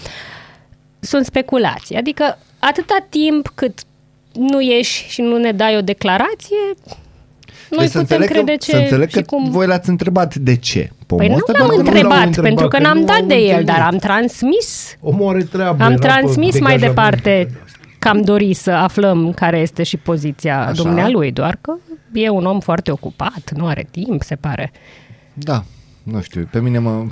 [0.99, 1.95] sunt speculații.
[1.95, 3.79] Adică atâta timp cât
[4.35, 6.57] nu ieși și nu ne dai o declarație,
[7.69, 9.49] noi Deci să putem înțeleg crede că, ce să înțeleg și că cum...
[9.49, 10.91] voi l-ați întrebat de ce.
[11.05, 12.97] Pomul Păi nu ăsta, l-am pentru că nu l-au întrebat, întrebat, pentru că că n-am
[12.97, 13.65] nu dat au de el, întâlnit.
[13.65, 14.95] dar am transmis.
[15.01, 15.83] Omul are treabă.
[15.83, 16.95] Am era pe transmis mai degajament.
[16.95, 17.49] departe
[17.99, 20.71] că am dorit să aflăm care este și poziția Așa.
[20.71, 21.73] dumnealui, doar că
[22.13, 24.71] e un om foarte ocupat, nu are timp, se pare.
[25.33, 25.63] Da,
[26.03, 27.03] nu știu, pe mine mă...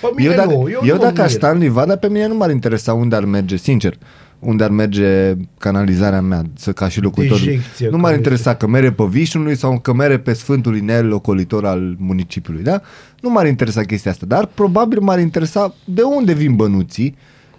[0.00, 1.38] Pe mine eu dacă, nu, eu eu nu dacă mă aș mir.
[1.38, 3.94] sta în Livada, pe mine nu m-ar interesa unde ar merge, sincer,
[4.40, 7.38] unde ar merge canalizarea mea, să, ca și locuitor.
[7.38, 8.22] Dejecția, Nu cum m-ar este.
[8.22, 12.80] interesa că mere pe Vișnului sau că mere pe Sfântul Inel, ocolitor al municipiului, da?
[13.20, 17.16] Nu m-ar interesa chestia asta, dar probabil m-ar interesa de unde vin bănuții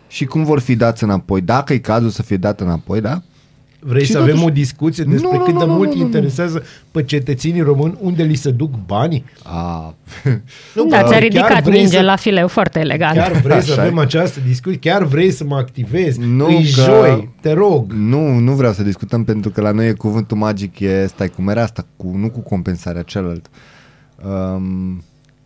[0.08, 3.22] și cum vor fi dați înapoi, dacă e cazul să fie dat înapoi, da?
[3.84, 5.88] Vrei Și să avem totuși- o discuție despre Nu, nu, cât nu, de nu, mult
[5.88, 6.06] nu, nu, nu.
[6.06, 9.24] interesează pe cetățenii români unde li se duc banii?
[9.44, 9.94] A,
[10.76, 13.16] Nu, Da, bă, ți-a chiar ridicat vrei minge să- la fileu foarte elegant.
[13.18, 13.86] Chiar vrei să Așa e.
[13.86, 14.80] avem această discuție?
[14.80, 16.20] Chiar vrei să mă activezi?
[16.20, 17.92] Nu Îi că- joi, te rog.
[17.92, 21.48] nu, nu vreau să discutăm pentru că la noi e cuvântul magic e, stai cum
[21.48, 23.50] era asta, cu, nu cu compensarea celălalt.
[24.26, 25.04] Um,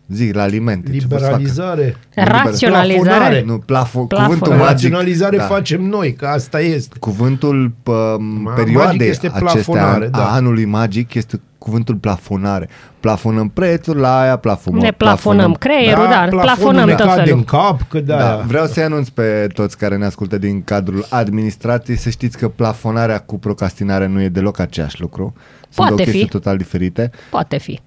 [0.08, 0.98] zic, la alimente.
[0.98, 1.36] ce pot să facă?
[1.36, 1.96] Liberalizare.
[2.14, 3.02] Raționalizare.
[3.02, 3.42] Plafonare.
[3.46, 4.26] Nu, plafo, Plafon.
[4.26, 4.68] cuvântul magic.
[4.70, 5.42] Raționalizare da.
[5.44, 6.96] facem noi, că asta este.
[6.98, 10.30] Cuvântul pă, magic perioadei este acestea plafonare, a da.
[10.32, 12.68] anului magic este cuvântul plafonare.
[13.00, 14.80] Plafonăm prețul la aia, plafonăm.
[14.80, 17.36] Ne plafonăm creierul, Da, dar plafonul plafonăm ne tot cade felul.
[17.38, 18.16] în cap, că da.
[18.16, 22.48] Da, vreau să-i anunț pe toți care ne ascultă din cadrul administrației să știți că
[22.48, 25.34] plafonarea cu procrastinarea nu e deloc aceeași lucru.
[25.60, 26.28] Sunt Poate două chestii fi.
[26.28, 27.10] total diferite.
[27.30, 27.80] Poate fi.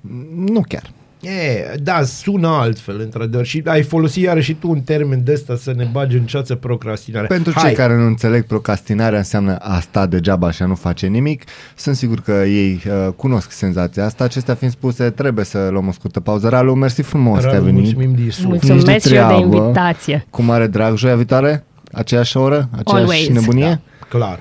[0.46, 0.84] Nu chiar.
[1.22, 3.46] E, da, sună altfel, într-adevăr.
[3.46, 6.56] Și ai folosit iarăși și tu un termen de ăsta să ne bagi în ceață
[6.56, 7.28] procrastinare.
[7.28, 7.64] Pentru Hai.
[7.64, 11.44] cei care nu înțeleg, procrastinarea înseamnă a sta degeaba și a nu face nimic.
[11.76, 14.24] Sunt sigur că ei uh, cunosc senzația asta.
[14.24, 16.50] Acestea fiind spuse, trebuie să luăm o scurtă pauză.
[16.50, 17.82] Ralu, mersi frumos că ai Ralu, venit.
[17.82, 18.50] mulțumim din suflet.
[18.50, 19.56] Mulțumesc Nici de și eu de treabă.
[19.56, 20.26] invitație.
[20.30, 20.98] Cu mare drag.
[20.98, 21.64] Joia viitoare?
[21.92, 22.70] Aceeași oră?
[22.72, 23.30] Aceeași Always.
[23.30, 23.66] nebunie?
[24.00, 24.40] Da, clar.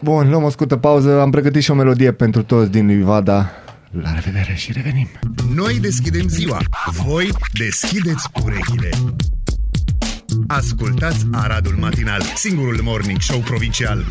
[0.00, 1.20] Bun, luăm o scurtă pauză.
[1.20, 3.50] Am pregătit și o melodie pentru toți din Livada.
[4.02, 5.08] La revedere și revenim.
[5.54, 6.58] Noi deschidem ziua,
[6.90, 8.90] voi deschideți urechile.
[10.46, 14.04] Ascultați Aradul Matinal, singurul morning show provincial.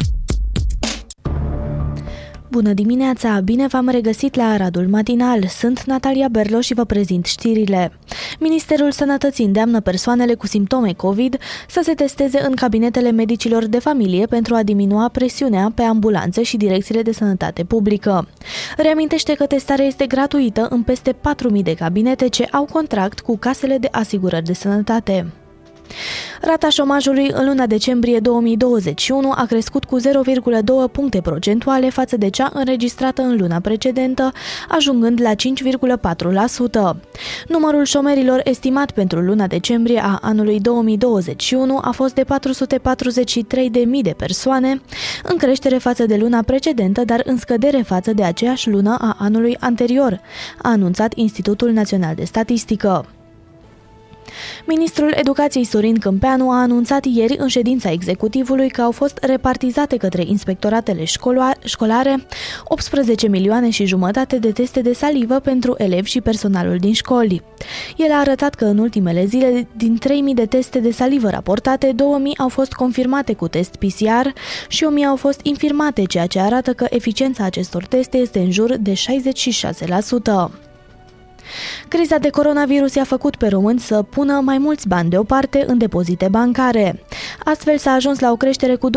[2.56, 3.40] Bună dimineața!
[3.40, 5.48] Bine v-am regăsit la Aradul Matinal.
[5.48, 7.92] Sunt Natalia Berlo și vă prezint știrile.
[8.40, 11.38] Ministerul Sănătății îndeamnă persoanele cu simptome COVID
[11.68, 16.58] să se testeze în cabinetele medicilor de familie pentru a diminua presiunea pe ambulanțe și
[16.58, 18.28] direcțiile de sănătate publică.
[18.78, 23.78] Reamintește că testarea este gratuită în peste 4.000 de cabinete ce au contract cu casele
[23.78, 25.26] de asigurări de sănătate.
[26.42, 32.52] Rata șomajului în luna decembrie 2021 a crescut cu 0,2 puncte procentuale față de cea
[32.54, 34.32] înregistrată în luna precedentă,
[34.70, 36.96] ajungând la 5,4%.
[37.48, 42.28] Numărul șomerilor estimat pentru luna decembrie a anului 2021 a fost de 443.000
[44.02, 44.82] de persoane,
[45.24, 49.58] în creștere față de luna precedentă, dar în scădere față de aceeași lună a anului
[49.60, 50.22] anterior,
[50.62, 53.06] a anunțat Institutul Național de Statistică.
[54.66, 60.24] Ministrul Educației Sorin Câmpeanu a anunțat ieri în ședința executivului că au fost repartizate către
[60.26, 62.26] inspectoratele școla- școlare
[62.64, 67.42] 18 milioane și jumătate de teste de salivă pentru elevi și personalul din școli.
[67.98, 72.38] El a arătat că în ultimele zile, din 3000 de teste de salivă raportate, 2000
[72.38, 74.28] au fost confirmate cu test PCR
[74.68, 78.78] și 1000 au fost infirmate, ceea ce arată că eficiența acestor teste este în jur
[78.78, 80.65] de 66%.
[81.88, 86.28] Criza de coronavirus i-a făcut pe români să pună mai mulți bani deoparte în depozite
[86.32, 87.04] bancare.
[87.44, 88.94] Astfel s-a ajuns la o creștere cu 26%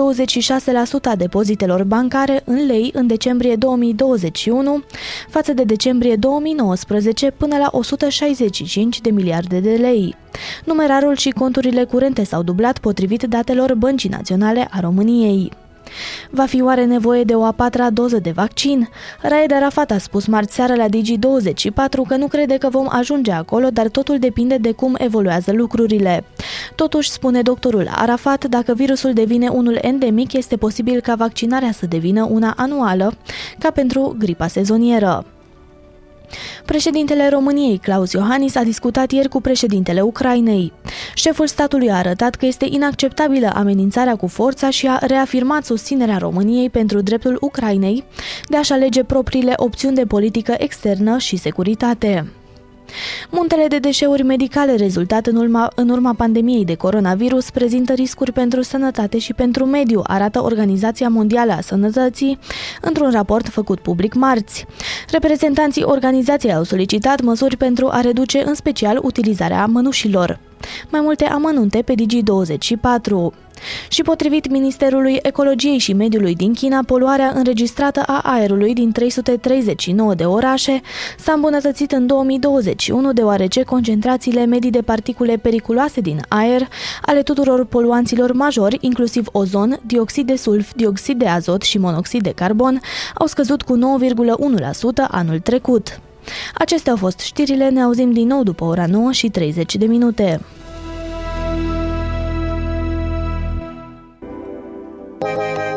[1.02, 4.82] a depozitelor bancare în lei în decembrie 2021
[5.28, 10.16] față de decembrie 2019 până la 165 de miliarde de lei.
[10.64, 15.50] Numerarul și conturile curente s-au dublat potrivit datelor Băncii Naționale a României.
[16.30, 18.88] Va fi oare nevoie de o a patra doză de vaccin?
[19.20, 23.68] Raed Arafat a spus marți seară la Digi24 că nu crede că vom ajunge acolo,
[23.68, 26.24] dar totul depinde de cum evoluează lucrurile.
[26.74, 32.26] Totuși, spune doctorul Arafat, dacă virusul devine unul endemic, este posibil ca vaccinarea să devină
[32.30, 33.16] una anuală,
[33.58, 35.37] ca pentru gripa sezonieră.
[36.64, 40.72] Președintele României, Claus Iohannis, a discutat ieri cu președintele Ucrainei.
[41.14, 46.70] Șeful statului a arătat că este inacceptabilă amenințarea cu forța și a reafirmat susținerea României
[46.70, 48.04] pentru dreptul Ucrainei
[48.48, 52.26] de a-și alege propriile opțiuni de politică externă și securitate.
[53.30, 58.62] Muntele de deșeuri medicale rezultat în urma, în urma pandemiei de coronavirus prezintă riscuri pentru
[58.62, 62.38] sănătate și pentru mediu, arată Organizația Mondială a Sănătății
[62.80, 64.66] într-un raport făcut public marți.
[65.10, 70.40] Reprezentanții organizației au solicitat măsuri pentru a reduce în special utilizarea mănușilor.
[70.90, 73.47] Mai multe amănunte pe Digi24.
[73.88, 80.24] Și potrivit Ministerului Ecologiei și Mediului din China, poluarea înregistrată a aerului din 339 de
[80.24, 80.80] orașe
[81.18, 86.68] s-a îmbunătățit în 2021 deoarece concentrațiile medii de particule periculoase din aer
[87.02, 92.32] ale tuturor poluanților majori, inclusiv ozon, dioxid de sulf, dioxid de azot și monoxid de
[92.32, 92.80] carbon,
[93.14, 96.00] au scăzut cu 9,1% anul trecut.
[96.54, 100.40] Acestea au fost știrile, ne auzim din nou după ora 9 și 30 de minute.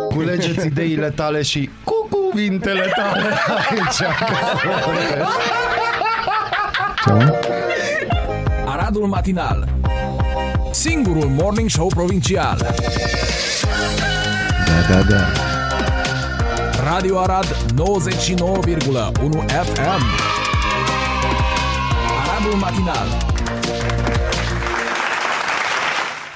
[0.09, 3.23] Culegeți ideile tale și cu cuvintele tale
[3.69, 4.01] aici.
[8.65, 9.67] Aradul Matinal
[10.71, 12.57] Singurul Morning Show Provincial
[14.65, 15.25] Da, da, da.
[16.91, 17.53] Radio Arad 99,1
[19.47, 20.03] FM.
[22.23, 23.07] Aradul Matinal.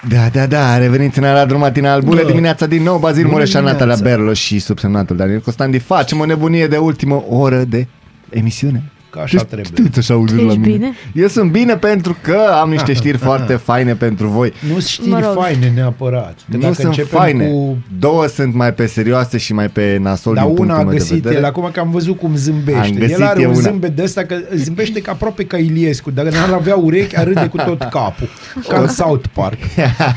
[0.10, 2.02] Da, da, da, reveniți în Aradul Matinal.
[2.02, 2.28] Bună Da.
[2.28, 3.86] dimineața din nou, Bazil Bună Mureșan, dimineața.
[3.86, 5.80] Natalia Berlo și subsemnatul Daniel Costandi.
[5.80, 7.88] Facem o nebunie de ultimă oră de
[8.30, 8.84] emisiune.
[9.16, 9.66] Că așa Deci, trebuie.
[9.78, 10.74] știți așa auzit Tu la ești mine.
[10.74, 10.92] bine?
[11.14, 14.54] Eu sunt bine pentru că am niște știri foarte faine pentru voi.
[14.74, 15.44] Nu știri Mă rog.
[15.44, 16.34] faine neapărat.
[16.50, 17.48] Că nu dacă sunt începem faine.
[17.48, 17.78] Cu...
[18.00, 20.92] Două sunt mai pe serioase și mai pe nasol Dar din una punctul a meu
[20.92, 21.36] de găsit vedere.
[21.36, 22.92] el, acum că am văzut cum Am zâmbește.
[22.92, 23.64] găsit El are eu un una.
[23.70, 26.12] zâmbet de ăsta că zâmbește ca aproape ca Iliescu.
[26.12, 28.28] Dacă n-ar avea urechi, ar râde cu tot capul.
[28.68, 29.58] Ca în South Park.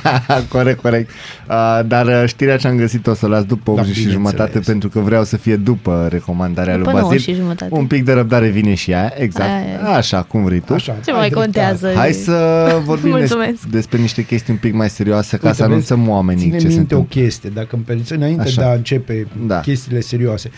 [0.48, 1.10] corect, corect.
[1.48, 4.12] Uh, dar uh, știrea ce am găsit o să o las după 8 și bineînțeles.
[4.12, 7.32] jumătate pentru că vreau să fie după recomandarea După lui 9 Bazil.
[7.32, 7.74] și jumătate.
[7.74, 9.48] Un pic de răbdare vine și aia, exact.
[9.50, 9.94] Aia e.
[9.94, 10.72] Așa, cum vrei tu.
[10.74, 11.44] Așa, Ce ai mai dreptate.
[11.44, 11.92] contează?
[11.94, 13.62] Hai să vorbim des- Mulțumesc.
[13.64, 16.68] despre niște chestii un pic mai serioase ca Uite, să anunțăm vezi, oamenii Ține ce
[16.68, 17.22] se minte o întâmplă.
[17.22, 18.60] chestie, dacă îmi permiți, înainte Așa.
[18.62, 19.60] de a începe Da.
[19.60, 20.50] chestiile serioase.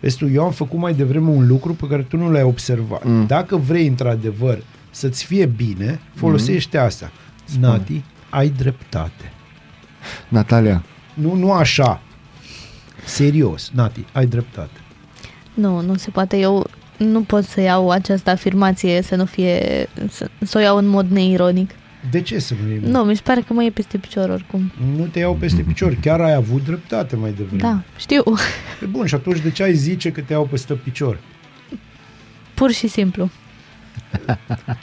[0.00, 3.04] Vezi tu, eu am făcut mai devreme un lucru pe care tu nu l-ai observat.
[3.04, 3.26] Mm.
[3.26, 4.58] Dacă vrei într-adevăr
[4.90, 6.84] să-ți fie bine, folosește Mm.
[6.84, 7.10] asta.
[7.60, 9.32] Nati, ai dreptate.
[10.28, 10.82] Natalia,
[11.14, 12.00] Nu, nu așa.
[13.04, 14.80] Serios, Nati, ai dreptate.
[15.54, 16.36] Nu, nu se poate.
[16.38, 16.66] Eu
[16.98, 19.88] nu pot să iau această afirmație să nu fie...
[20.10, 21.70] să, să o iau în mod neironic.
[22.10, 24.72] De ce să nu Nu, mi se pare că mă e peste picior oricum.
[24.96, 27.60] Nu te iau peste picior, chiar ai avut dreptate mai devreme.
[27.62, 28.22] Da, știu.
[28.82, 31.18] E bun, și atunci de ce ai zice că te iau peste picior?
[32.54, 33.30] Pur și simplu.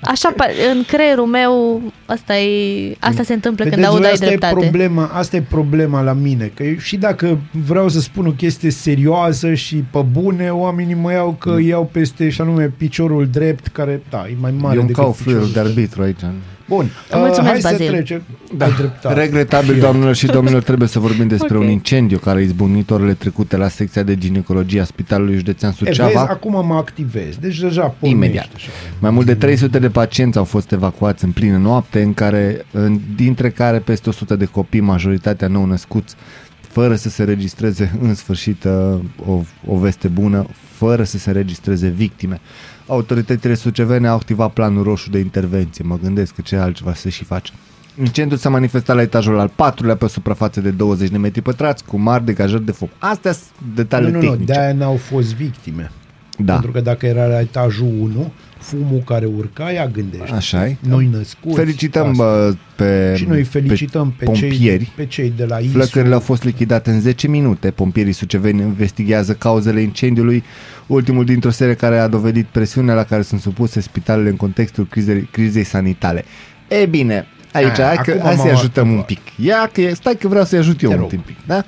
[0.01, 4.13] Așa, pa- în creierul meu, asta, e, asta se întâmplă când Vedeți, aud voi, ai
[4.13, 4.55] asta dreptate.
[4.55, 8.31] E problema, asta e problema la mine, că eu, și dacă vreau să spun o
[8.31, 13.67] chestie serioasă și pe bune, oamenii mă iau că iau peste, și anume, piciorul drept,
[13.67, 16.19] care, da, e mai mare eu îmi decât caut fluierul de piciorul arbitru aici.
[16.67, 17.85] Bun, Mulțumesc, uh, hai Bazil.
[17.85, 18.23] să trecem.
[18.57, 18.65] Da.
[18.65, 19.13] Ai dreptate.
[19.19, 21.63] Regretabil, doamnelor și domnilor, trebuie să vorbim despre Ok.
[21.63, 25.75] un incendiu care a izbucnit orele trecute la secția de ginecologie a Spitalului Județean E,
[25.83, 26.21] vezi, Suceava.
[26.29, 27.35] acum mă activez.
[27.39, 28.47] Deci deja pornești Imediat.
[28.55, 28.69] Așa.
[28.99, 32.99] Mai mult de 300 de pacienți au fost evacuați în plină noapte, în care, în,
[33.15, 36.15] dintre care peste 100 de copii, majoritatea nou născuți,
[36.61, 41.87] fără să se registreze în sfârșit uh, o, o veste bună, fără să se registreze
[41.87, 42.39] victime.
[42.87, 45.83] Autoritățile sucevene au activat planul roșu de intervenție.
[45.87, 47.51] Mă gândesc că ce altceva să și face.
[47.99, 51.85] Incendiul s-a manifestat la etajul al patrulea pe o suprafață de 20 de metri pătrați
[51.85, 52.89] cu mari degajări de foc.
[52.99, 54.53] Astea sunt detalii Nu, nu, nu, tehnice.
[54.53, 55.91] de-aia n-au fost victime.
[56.37, 56.53] da.
[56.53, 58.31] Pentru că dacă era la etajul 1,
[58.63, 60.35] fumul care urca, ea gândește.
[60.35, 60.75] Așa e.
[60.79, 61.55] Noi născuți.
[61.55, 62.23] Felicităm asta.
[62.23, 64.57] bă, pe, Și noi felicităm pe, pompieri.
[64.83, 65.71] cei, pe cei de la ISU.
[65.71, 67.71] Flăcările au fost lichidate în 10 minute.
[67.71, 70.43] Pompierii suceveni investigează cauzele incendiului,
[70.87, 75.29] ultimul dintr-o serie care a dovedit presiunea la care sunt supuse spitalele în contextul crizei,
[75.31, 76.25] crizei sanitare.
[76.67, 79.23] E bine, aici, A, hai, că, acum hai să-i m-am ajutăm un activat.
[79.35, 79.45] pic.
[79.45, 81.09] Ia că, e- stai că vreau să-i ajut eu Te un rog.
[81.09, 81.63] pic, da?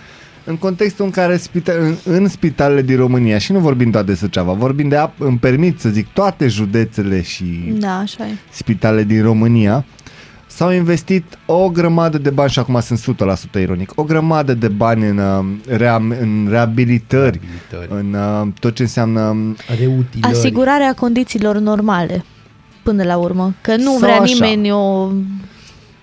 [0.45, 4.15] În contextul în care spita- în, în spitalele din România, și nu vorbim doar de
[4.15, 7.43] Suceava, vorbim de, ap- îmi permit să zic, toate județele și
[7.79, 8.29] Da, așa e.
[8.51, 9.85] spitale din România,
[10.47, 13.17] s-au investit o grămadă de bani, și acum sunt
[13.57, 15.45] 100% ironic, o grămadă de bani în, uh,
[15.77, 17.39] rea, în reabilitări,
[17.71, 18.01] Reabilitări.
[18.05, 18.13] în
[18.47, 20.33] uh, tot ce înseamnă um, Reutilări.
[20.35, 22.25] Asigurarea condițiilor normale,
[22.83, 23.53] până la urmă.
[23.61, 24.33] Că nu Sau vrea așa.
[24.45, 25.09] nimeni o...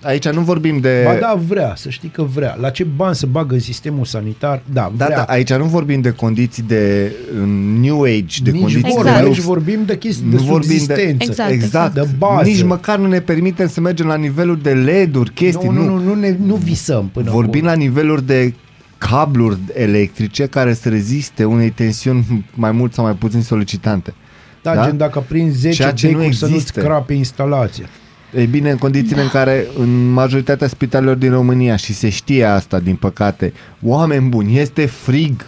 [0.03, 1.03] Aici nu vorbim de...
[1.05, 2.57] Ba da, vrea, să știi că vrea.
[2.61, 4.63] La ce bani să bagă în sistemul sanitar?
[4.73, 5.17] Da, da, vrea.
[5.17, 9.09] da, aici nu vorbim de condiții de în New Age, de Nici condiții vorbă, de
[9.09, 9.25] Exact.
[9.27, 9.39] aici lux.
[9.47, 11.23] vorbim de chestii Nu de vorbim de- subsistență.
[11.31, 11.51] Exact.
[11.51, 12.49] Exact, De bază.
[12.49, 15.99] nici măcar nu ne permitem să mergem la nivelul de LED-uri, chestii, Nu, nu, nu,
[16.05, 17.73] nu, ne, nu visăm până Vorbim acolo.
[17.73, 18.55] la niveluri de
[18.99, 24.15] cabluri electrice care să reziste unei tensiuni mai mult sau mai puțin solicitante.
[24.63, 24.85] Da, da?
[24.85, 26.81] gen dacă prinzi 10 Ceea ce nu decuri să nu-ți există.
[26.81, 27.87] crape instalația.
[28.35, 29.23] Ei bine, în condițiile da.
[29.23, 33.53] în care în majoritatea spitalelor din România și se știe asta, din păcate,
[33.83, 35.45] oameni buni, este frig.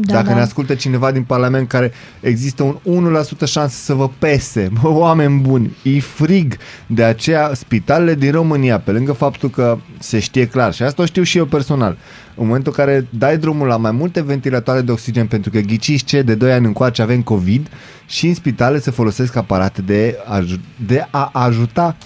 [0.00, 0.34] Da, Dacă da.
[0.34, 5.40] ne ascultă cineva din Parlament care există un 1% șansă să vă pese, bă, oameni
[5.40, 6.56] buni, e frig.
[6.86, 11.06] De aceea, spitalele din România, pe lângă faptul că se știe clar, și asta o
[11.06, 11.96] știu și eu personal,
[12.34, 16.04] în momentul în care dai drumul la mai multe ventilatoare de oxigen, pentru că ghiciți
[16.04, 17.68] ce, de 2 ani încoace avem COVID,
[18.06, 21.96] și în spitale se folosesc aparate de, aj- de a ajuta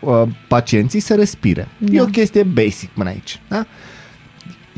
[0.00, 1.68] uh, pacienții să respire.
[1.78, 1.92] Da.
[1.92, 2.02] E Da.
[2.02, 3.40] o chestie basic până aici.
[3.48, 3.66] Da?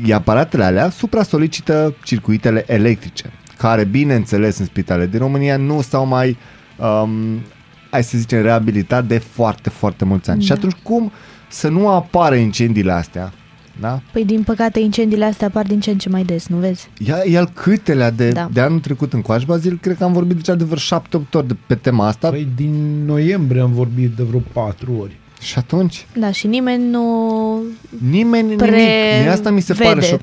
[0.04, 6.36] Iar aparatele alea supra-solicită circuitele electrice, care, bineînțeles, în spitale din România nu s-au mai,
[6.76, 7.42] um,
[7.90, 10.38] hai să zicem, reabilitat de foarte, foarte mulți ani.
[10.38, 10.44] Da.
[10.44, 11.12] Și atunci cum
[11.48, 13.32] să nu apară incendiile astea?
[13.81, 14.01] Da?
[14.12, 16.89] Păi din păcate incendiile astea apar din ce în ce mai des, nu vezi?
[17.07, 18.41] Ia, ia câtelea de, da.
[18.41, 18.49] Da.
[18.53, 21.35] de anul trecut în Coaș Bazil, cred că am vorbit deja de vreo șapte, opt
[21.35, 22.29] ori de, pe tema asta.
[22.29, 25.16] Păi din noiembrie am vorbit de vreo 4 ori.
[25.41, 27.62] Și atunci Da, și nimeni nu...
[28.11, 29.20] nimeni Pre- nimic.
[29.20, 30.07] Mie asta mi se pare vede.
[30.07, 30.20] șoc.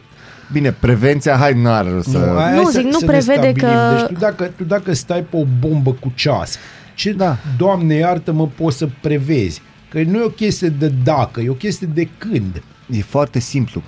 [0.51, 2.17] Bine, prevenția, hai, nu are rost să...
[2.17, 3.67] Nu, aia Nu, să- zic, nu să ne prevede stabilim.
[3.67, 6.57] că- Deci tu dacă, tu dacă stai pe o bombă cu ceas,
[6.95, 7.25] ce, Da.
[7.25, 7.37] da.
[7.57, 9.61] Doamne iartă-mă, poți să prevezi?
[9.89, 12.61] Că nu e o chestie de dacă, e o chestie de când.
[12.91, 13.83] E foarte simplu.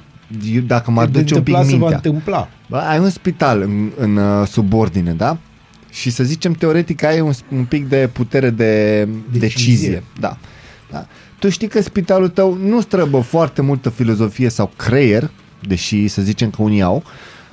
[0.53, 2.11] Eu, dacă mă Când aduce un pic întâmpla se va mintea.
[2.11, 2.49] întâmpla.
[2.69, 5.37] Bă, ai un spital în, în uh, subordine, da?
[5.89, 9.39] Și să zicem teoretic ai un, un pic de putere de decizie.
[9.39, 9.89] Decizie.
[9.89, 10.03] decizie.
[10.19, 10.37] Da.
[10.91, 11.05] da.
[11.39, 15.31] Tu știi că spitalul tău nu străbă foarte multă filozofie sau creier,
[15.67, 17.03] deși să zicem că unii au,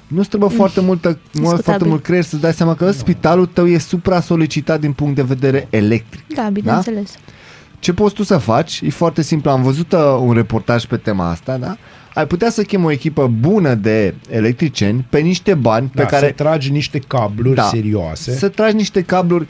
[0.07, 1.63] nu străbă foarte, multă, mult, discutabil.
[1.63, 5.67] foarte mult creier să-ți dai seama că spitalul tău e supra-solicitat din punct de vedere
[5.71, 6.35] electric.
[6.35, 7.15] Da, bineînțeles.
[7.85, 8.81] Ce poți tu să faci?
[8.85, 9.51] E foarte simplu.
[9.51, 11.77] Am văzut uh, un reportaj pe tema asta, da?
[12.15, 16.27] Ai putea să chem o echipă bună de electricieni pe niște bani Da, pe care
[16.27, 17.63] să tragi niște cabluri Da.
[17.63, 18.33] serioase.
[18.37, 19.47] să tragi niște cabluri.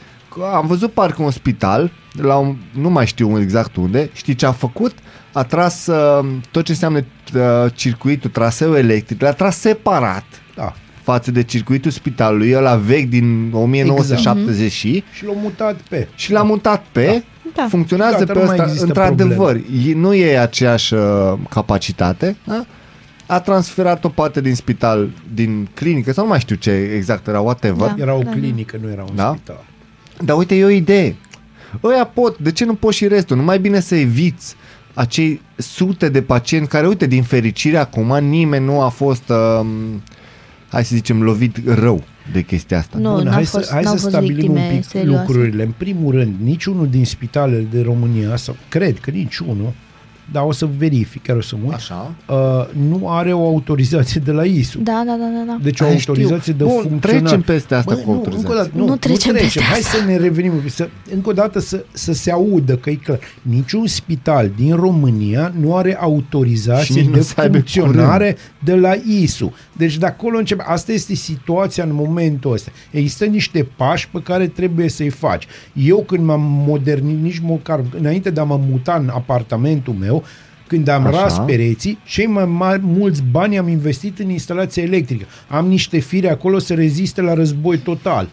[0.53, 4.51] Am văzut parcă un spital, la un, nu mai știu exact unde, știi ce a
[4.51, 4.93] făcut?
[5.33, 6.99] A tras uh, tot ce înseamnă
[7.35, 7.41] uh,
[7.73, 10.25] circuitul, traseul electric, l-a tras separat
[10.55, 10.73] Da.
[11.03, 16.07] față de circuitul spitalului, ăla vechi din 1970 și, Și l-au mutat pe.
[16.15, 17.23] și l-a mutat pe,
[17.55, 17.67] Da.
[17.69, 22.65] funcționează Gata, pe nu mai ăsta, există într-adevăr, e, nu e aceeași uh, capacitate, da?
[23.25, 27.39] a transferat o parte din spital, din clinică, sau nu mai știu ce exact era,
[27.39, 27.95] whatever, Da.
[27.97, 29.33] Era o clinică, nu era un Da?
[29.35, 29.63] spital.
[30.23, 31.15] Dar uite, e o idee.
[31.83, 33.37] Ăia pot, de ce nu poți și restul?
[33.37, 34.55] Nu mai bine să eviți
[34.93, 40.01] acei sute de pacienți care, uite, din fericire acum nimeni nu a fost, um,
[40.69, 42.97] hai să zicem, lovit rău de chestia asta.
[42.97, 45.17] Nu, Bun, n-au hai fost, să, hai n-au să fost stabilim un victime pic serioase.
[45.19, 45.63] lucrurile.
[45.63, 49.73] În primul rând, niciunul din spitalele de România, sau cred că niciunul,
[50.31, 52.11] dar o să verific, chiar o să mă uit, Așa.
[52.29, 52.35] uh,
[52.89, 54.79] nu are o autorizație de la ISU.
[54.79, 55.43] Da, da, da, da.
[55.47, 55.57] da.
[55.63, 56.53] Deci o Ai, autorizație știu.
[56.53, 57.21] de Bun, funcționare.
[57.21, 58.47] trecem peste asta Bă, cu nu, autorizație.
[58.49, 59.97] Încă o dată, nu, Nu trecem nu peste Hai asta.
[59.97, 60.53] să ne revenim.
[60.53, 63.19] un pic, Să, încă o dată să, să se audă că e clar.
[63.41, 68.75] Niciun spital din România nu are Și autorizație nici nu de să aibă funcționare de
[68.75, 69.53] la ISU.
[69.77, 70.63] Deci de acolo începe.
[70.67, 72.71] Asta este situația în momentul ăsta.
[72.91, 75.47] Există niște pași pe care trebuie să-i faci.
[75.73, 80.14] Eu când m-am modernit, nici măcar înainte de a mă muta în apartamentul meu,
[80.67, 81.21] când am Așa.
[81.21, 85.25] ras pereții, cei mai mari, mulți bani am investit în instalația electrică.
[85.47, 88.29] Am niște fire acolo să reziste la război total.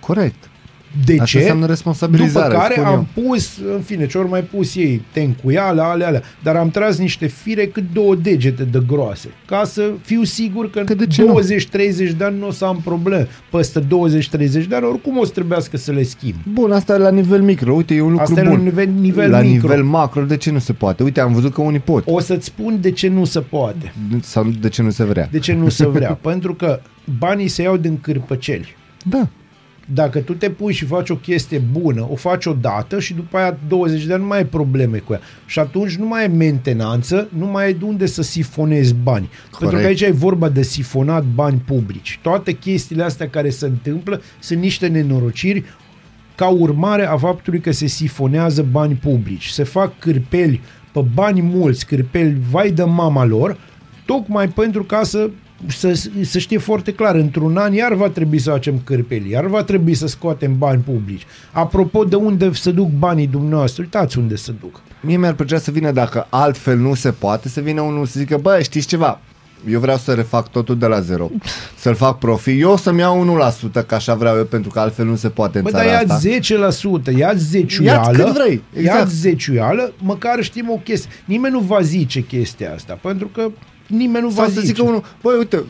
[0.00, 0.48] Corect.
[1.06, 1.38] De Asta ce?
[1.38, 5.90] înseamnă responsabilizare, După care spun am pus, în fine, ce ori mai pus ei, tencuiala,
[5.90, 10.22] alea, alea, dar am tras niște fire cât două degete de groase, ca să fiu
[10.22, 11.40] sigur că, Că de în ce nu?
[12.12, 13.28] 20-30 de ani nu o să am probleme.
[13.50, 13.86] Peste 20-30
[14.68, 16.34] de ani, oricum o să trebuiască să le schimb.
[16.52, 17.74] Bun, asta e la nivel micro.
[17.74, 18.62] Uite, e un lucru Asta e la bun.
[18.62, 19.68] nivel- nivel la micro.
[19.68, 21.02] nivel macro, de ce nu se poate?
[21.02, 22.02] Uite, am văzut că unii pot.
[22.06, 23.92] O să-ți spun de ce nu se poate.
[24.22, 25.28] Sau de ce nu se vrea.
[25.30, 26.12] De ce nu se vrea?
[26.30, 26.80] Pentru că
[27.18, 28.76] banii se iau din cârpăceli.
[29.04, 29.28] Da.
[29.92, 33.58] Dacă tu te pui și faci o chestie bună, o faci odată și după aia
[33.68, 35.20] 20 de ani nu mai ai probleme cu ea.
[35.46, 39.28] Și atunci nu mai e mentenanță, nu mai ai de unde să sifonezi bani.
[39.28, 39.58] Corect.
[39.58, 42.18] Pentru că aici e vorba de sifonat bani publici.
[42.22, 45.64] Toate chestiile astea care se întâmplă sunt niște nenorociri
[46.34, 49.46] ca urmare a faptului că se sifonează bani publici.
[49.46, 50.60] Se fac cârpeli
[50.92, 53.58] pe bani mulți, cârpeli vai de mama lor,
[54.06, 55.30] tocmai pentru ca să
[55.68, 59.62] să, să știe foarte clar, într-un an iar va trebui să facem cârpeli, iar va
[59.62, 61.26] trebui să scoatem bani publici.
[61.52, 64.80] Apropo de unde se duc banii dumneavoastră, uitați unde se duc.
[65.00, 68.38] Mie mi-ar plăcea să vină, dacă altfel nu se poate, să vină unul să zică,
[68.42, 69.20] bă, știți ceva,
[69.70, 71.30] eu vreau să refac totul de la zero,
[71.76, 73.52] să-l fac profit, eu o să-mi iau
[73.82, 75.92] 1%, că așa vreau eu, pentru că altfel nu se poate în Bă, dar țara
[75.92, 77.10] ia asta.
[77.12, 78.98] 10%, ia zeciuială, Ia-ți cât vrei, exact.
[78.98, 81.10] ia zeciuială, măcar știm o chestie.
[81.24, 83.50] Nimeni nu va zice chestia asta, pentru că
[83.86, 84.66] nimeni nu va Sau să zice.
[84.66, 85.62] zică unul, băi, uite,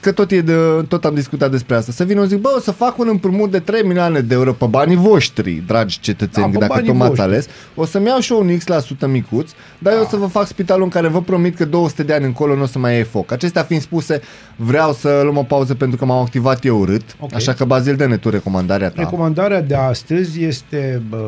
[0.00, 0.54] că tot, e de,
[0.88, 3.50] tot am discutat despre asta, să vină un zic, bă, o să fac un împrumut
[3.50, 6.96] de 3 milioane de euro pe banii voștri, dragi cetățeni, Da, pe dacă banii tot
[6.96, 7.26] m-ați voștri.
[7.28, 10.16] ales, o să-mi iau și eu un X la sută micuț, dar eu o să
[10.16, 12.78] vă fac spitalul în care vă promit că 200 de ani încolo nu o să
[12.78, 13.32] mai iei foc.
[13.32, 14.20] Acestea fiind spuse,
[14.56, 17.34] vreau să luăm o pauză pentru că m-am activat eu urât, Ok.
[17.34, 19.02] așa că Bazil, dă-ne tu recomandarea ta.
[19.02, 21.18] Recomandarea de astăzi este uh,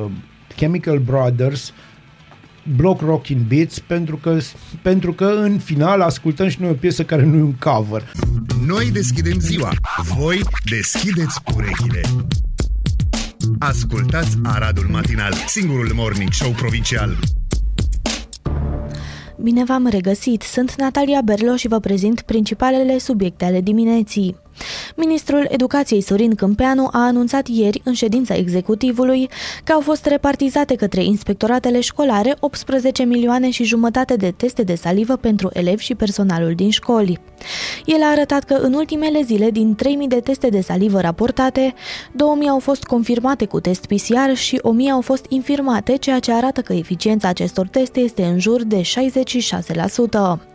[0.56, 1.72] Chemical Brothers
[2.76, 4.38] Block Rockin' Beats pentru că,
[4.82, 8.12] pentru că în final ascultăm și noi o piesă care nu e un cover.
[8.66, 9.72] Noi deschidem ziua,
[10.16, 10.40] voi
[10.70, 12.00] deschideți urechile.
[13.58, 17.18] Ascultați Aradul Matinal, singurul morning show provincial.
[19.42, 20.42] Bine v-am regăsit!
[20.42, 24.36] Sunt Natalia Berlo și vă prezint principalele subiecte ale dimineții.
[24.96, 29.28] Ministrul Educației Sorin Câmpeanu a anunțat ieri în ședința executivului
[29.64, 35.16] că au fost repartizate către inspectoratele școlare 18 milioane și jumătate de teste de salivă
[35.16, 37.20] pentru elevi și personalul din școli.
[37.84, 41.74] El a arătat că în ultimele zile, din 3000 de teste de salivă raportate,
[42.12, 46.60] 2000 au fost confirmate cu test PCR și 1000 au fost infirmate, ceea ce arată
[46.60, 48.80] că eficiența acestor teste este în jur de
[50.38, 50.51] 66%.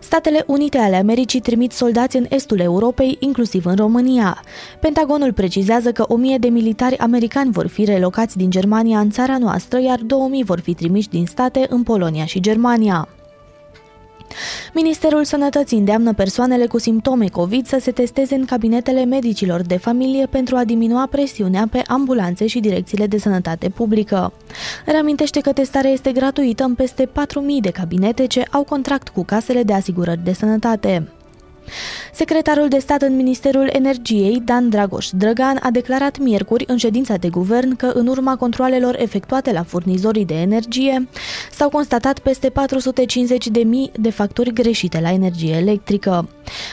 [0.00, 4.42] Statele Unite ale Americii trimit soldați în estul Europei, inclusiv în România.
[4.80, 9.78] Pentagonul precizează că 1000 de militari americani vor fi relocați din Germania în țara noastră,
[9.80, 13.08] iar 2000 vor fi trimiși din state în Polonia și Germania.
[14.74, 20.26] Ministerul Sănătății îndeamnă persoanele cu simptome COVID să se testeze în cabinetele medicilor de familie
[20.26, 24.32] pentru a diminua presiunea pe ambulanțe și direcțiile de sănătate publică.
[24.86, 27.10] Reamintește că testarea este gratuită în peste 4.000
[27.60, 31.08] de cabinete ce au contract cu casele de asigurări de sănătate.
[32.14, 37.28] Secretarul de stat în Ministerul Energiei, Dan Dragoș Drăgan, a declarat miercuri în ședința de
[37.28, 41.08] guvern că în urma controalelor efectuate la furnizorii de energie
[41.52, 42.52] s-au constatat peste 450.000
[44.00, 46.28] de facturi greșite la energie electrică.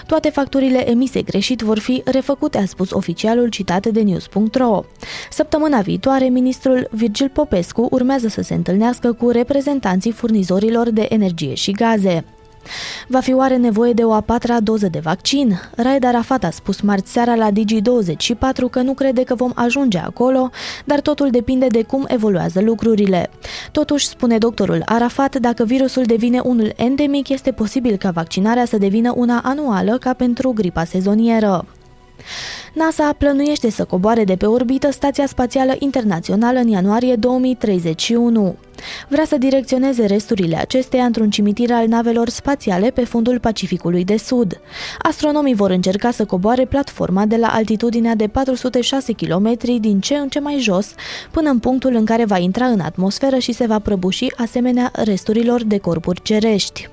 [0.06, 4.84] Toate facturile emise greșit vor fi refăcute, a spus oficialul citat de news.ro.
[5.30, 11.72] Săptămâna viitoare, ministrul Virgil Popescu urmează să se întâlnească cu reprezentanții furnizorilor de energie și
[11.72, 12.24] gaze.
[13.08, 15.60] Va fi oare nevoie de o a patra doză de vaccin?
[15.76, 20.50] Raed Arafat a spus marți seara la Digi24 că nu crede că vom ajunge acolo,
[20.86, 23.30] dar totul depinde de cum evoluează lucrurile.
[23.72, 29.14] Totuși, spune doctorul Arafat, dacă virusul devine unul endemic, este posibil ca vaccinarea să devină
[29.16, 31.66] una anuală ca pentru gripa sezonieră.
[32.74, 38.56] NASA plănuiește să coboare de pe orbită Stația Spațială Internațională în ianuarie 2031.
[39.08, 44.60] Vrea să direcționeze resturile acesteia într-un cimitir al navelor spațiale pe fundul Pacificului de Sud.
[45.00, 50.30] Astronomii vor încerca să coboare platforma de la altitudinea de 406 km din ce în
[50.30, 50.94] ce mai jos,
[51.32, 55.64] până în punctul în care va intra în atmosferă și se va prăbuși asemenea resturilor
[55.64, 56.90] de corpuri cerești.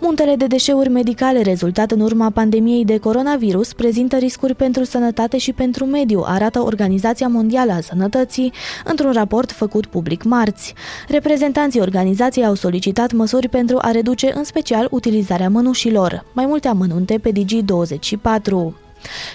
[0.00, 5.52] Muntele de deșeuri medicale rezultat în urma pandemiei de coronavirus prezintă riscuri pentru sănătate și
[5.52, 8.52] pentru mediu, arată Organizația Mondială a Sănătății
[8.84, 10.74] într-un raport făcut public marți.
[11.08, 16.24] Reprezentanții organizației au solicitat măsuri pentru a reduce în special utilizarea mănușilor.
[16.32, 18.83] Mai multe amănunte pe Digi24.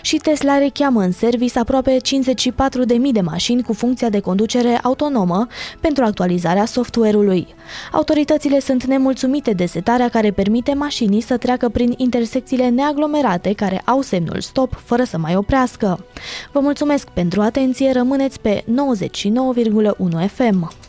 [0.02, 5.48] Și Tesla recheamă în servis aproape 54.000 de mașini cu funcția de conducere autonomă
[5.80, 7.48] pentru actualizarea software-ului.
[7.92, 14.02] Autoritățile sunt nemulțumite de setarea care permite mașinii să treacă prin intersecțiile neaglomerate care au
[14.02, 16.06] semnul stop fără să mai oprească.
[16.52, 20.89] Vă mulțumesc pentru atenție, rămâneți pe 99,1 FM.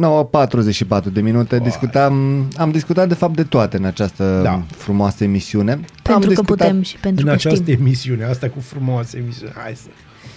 [0.00, 1.58] 9.44 de minute.
[1.58, 4.62] Discutam, am discutat de fapt de toate în această Da.
[4.76, 5.72] frumoasă emisiune.
[5.72, 7.74] am Pentru că discutat, putem și pentru în că această știm.
[7.80, 9.86] emisiune, asta cu frumoasă emisiune, hai să...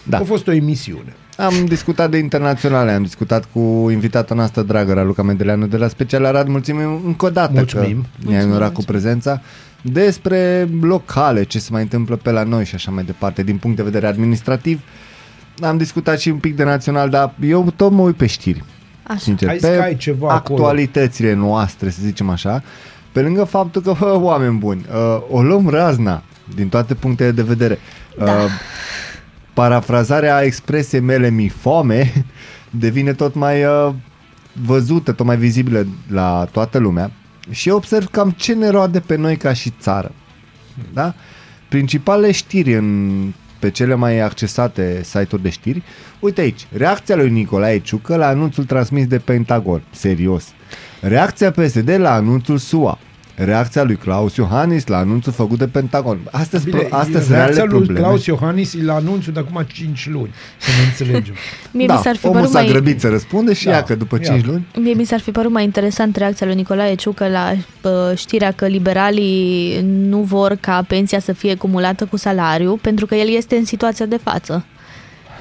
[0.04, 0.18] Da.
[0.18, 1.14] A fost o emisiune.
[1.38, 6.26] Am discutat de internaționale, am discutat cu invitata noastră dragă, Raluca Mendeleanu de la Special
[6.26, 6.48] Arad.
[6.48, 8.02] Mulțumim încă o dată Mulțumim.
[8.24, 9.42] că ne-ai onorat cu prezența.
[9.82, 13.78] Despre locale, ce se mai întâmplă pe la noi și așa mai departe, din punct
[13.78, 14.82] de vedere administrativ.
[15.62, 18.64] Am discutat și un pic de național, dar eu tot mă uit pe știri.
[19.10, 19.20] Așa.
[19.20, 20.60] Sincer, Hai pe să ai ceva acolo.
[20.66, 22.64] actualitățile noastre, să zicem așa,
[23.12, 26.24] pe lângă faptul că, bă, oameni buni, uh, o luăm razna
[26.56, 27.80] din toate punctele de vedere.
[28.18, 28.32] Da.
[28.32, 28.50] Uh,
[29.54, 32.26] parafrazarea expresiei mele mi foame
[32.86, 33.94] devine tot mai uh,
[34.66, 37.12] văzută, tot mai vizibilă la toată lumea
[37.50, 40.12] și eu observ cam ce ne roade pe noi ca și țară.
[40.94, 41.14] Da?
[41.70, 43.20] Principalele știri în,
[43.60, 45.84] pe cele mai accesate site-uri de știri,
[46.20, 50.54] uite aici, reacția lui Nicolae Ciucă la anunțul transmis de Pentagon, serios.
[51.02, 53.00] Reacția PSD la anunțul SUA.
[53.46, 56.20] Reacția lui Claus Iohannis la anunțul făcut de Pentagon.
[56.32, 58.00] Astea sunt Bine, pro- astea sunt reacția reale lui probleme.
[58.06, 61.34] Claus Iohannis e la anunțul de acum 5 luni, să ne înțelegem.
[61.72, 62.70] Mie da, mi s-ar fi omul părut s-a mai...
[62.70, 64.32] grăbit să răspunde și Da, ia că după ia.
[64.34, 68.18] 5 luni Mie mi s-ar fi părut mai interesant reacția lui Nicolae Ciucă la uh,
[68.18, 73.36] știrea că liberalii nu vor ca pensia să fie cumulată cu salariu, pentru că el
[73.36, 74.66] este în situația de față.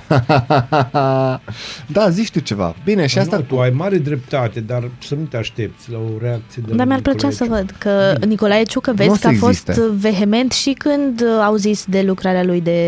[1.86, 2.74] da, zici tu ceva.
[2.84, 6.18] Bine, și asta nu, tu ai mare dreptate, dar să nu te aștepți la o
[6.20, 9.12] reacție de Dar la mi-ar plăcea Nicolae să văd că Nicolae Ciucă, Nu vezi o
[9.12, 9.90] că să a fost existe.
[9.94, 12.80] vehement și când uh, au zis de lucrarea lui de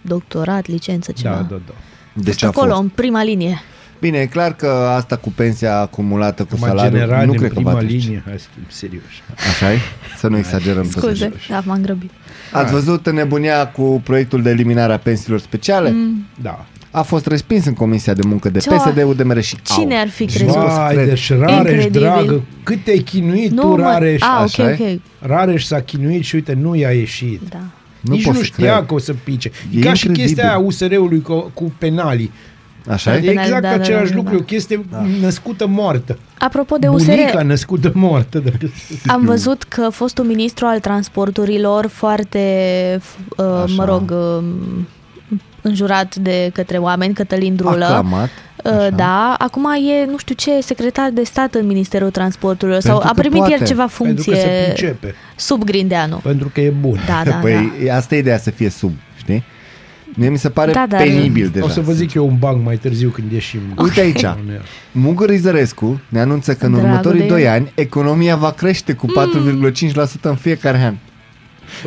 [0.00, 1.28] doctorat, licență, Ciucă.
[1.28, 1.34] ceva.
[1.34, 1.72] Da, da, da.
[2.12, 2.82] de ce a Acolo, fost.
[2.82, 3.60] în prima linie.
[4.00, 4.66] Bine, e clar că
[4.96, 7.94] asta cu pensia acumulată cu Acum, salariul general, nu în cred că va prima trece.
[8.06, 9.22] linie, hai să fim serioși.
[9.50, 9.78] Așa e?
[10.18, 10.82] Să nu exagerăm.
[10.82, 11.52] tot Scuze, așa.
[11.52, 12.10] da, m-am grăbit.
[12.52, 15.90] Ați văzut nebunia cu proiectul de eliminare a pensiilor speciale?
[15.90, 16.24] Mm.
[16.42, 16.66] Da.
[16.90, 19.80] A fost respins în Comisia de Muncă de Ce- PSD, UDMR și AU.
[19.82, 20.54] Cine ar fi Și crezut?
[20.56, 21.08] nu pot să Vai, cred.
[21.08, 22.00] deci Rareș, Incredibil.
[22.00, 24.22] dragă, cât te-ai chinuit Nu, tu, mă, Rareș.
[24.22, 24.82] a, așa ok, e?
[24.92, 25.00] ok.
[25.30, 27.40] Rareș s-a chinuit și uite, nu i-a ieșit.
[27.50, 27.58] Da.
[28.00, 28.86] Nu Nici pot nu să știa cred.
[28.86, 29.50] că o să pice.
[29.70, 30.24] E E ca și incredibil.
[30.24, 32.30] chestia aia USR-ului cu, cu penalii.
[32.88, 33.20] Așa E e?
[33.20, 34.36] Penali, exact da, da, același da, lucru, da.
[34.36, 34.84] e o chestie
[35.20, 36.18] născută moartă.
[36.38, 38.38] Apropo de USR, Bunica născută moartă.
[38.38, 38.70] Dacă...
[39.06, 42.40] am văzut că fostul ministru al transporturilor foarte,
[43.00, 43.74] f- uh, Așa.
[43.76, 44.44] mă rog, uh,
[45.62, 47.84] înjurat de către oameni, Cătălin Drulă.
[47.84, 48.28] Aclamat.
[48.64, 48.88] Uh, Așa.
[48.90, 53.14] Da, acum e, nu știu ce, secretar de stat în Ministerul Transporturilor sau Pentru a
[53.14, 53.56] că primit poate.
[53.60, 55.14] el ceva Pentru că se funcție pricepe.
[55.36, 56.16] sub Grindeanu.
[56.22, 56.98] Pentru că e bun.
[57.06, 57.94] Da, da, păi da.
[57.96, 59.07] asta e ideea să fie sub, știi?
[60.14, 61.64] Mie mi se pare Da, dar- penibil deja.
[61.64, 63.60] O să vă zic eu un banc mai târziu când ieșim.
[63.76, 64.24] Uite aici,
[64.92, 67.48] Mugur Izărescu ne anunță că în Dragul următorii de 2 el.
[67.48, 70.94] ani economia va crește cu 4,5% în fiecare an.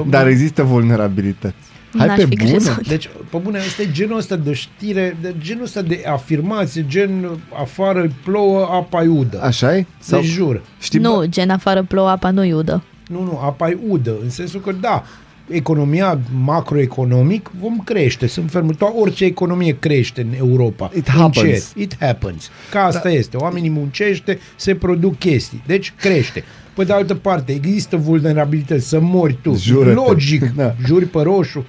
[0.10, 1.56] Dar există vulnerabilități.
[1.98, 2.50] Hai N-aș pe fi bune.
[2.50, 2.88] crezut.
[2.88, 7.30] Deci, pe bune, asta e genul ăsta de știre, de genul ăsta de afirmație, gen
[7.62, 9.42] afară plouă, apa udă.
[9.44, 9.86] Așa e?
[10.00, 10.20] Sau...
[10.20, 10.62] Deci jur.
[10.80, 12.84] știi, nu, bă, gen afară plouă, apa nu iudă.
[13.08, 15.04] Nu, nu, apa e udă, în sensul că da,
[15.50, 20.92] economia macroeconomic vom crește, sunt ferm, to- orice economie crește în Europa.
[20.96, 21.16] It Încet.
[21.22, 21.74] happens.
[21.76, 22.50] It happens.
[22.72, 23.10] Ca asta da.
[23.12, 23.38] este.
[23.38, 25.64] Oamenii muncește, se produc chestii.
[25.66, 26.44] Deci crește.
[26.74, 29.56] Pe de altă parte, există vulnerabilități, să mori tu.
[29.56, 29.94] Jură-te.
[29.94, 30.56] Logic.
[30.56, 30.76] Da.
[30.86, 31.66] Juri pe roșu.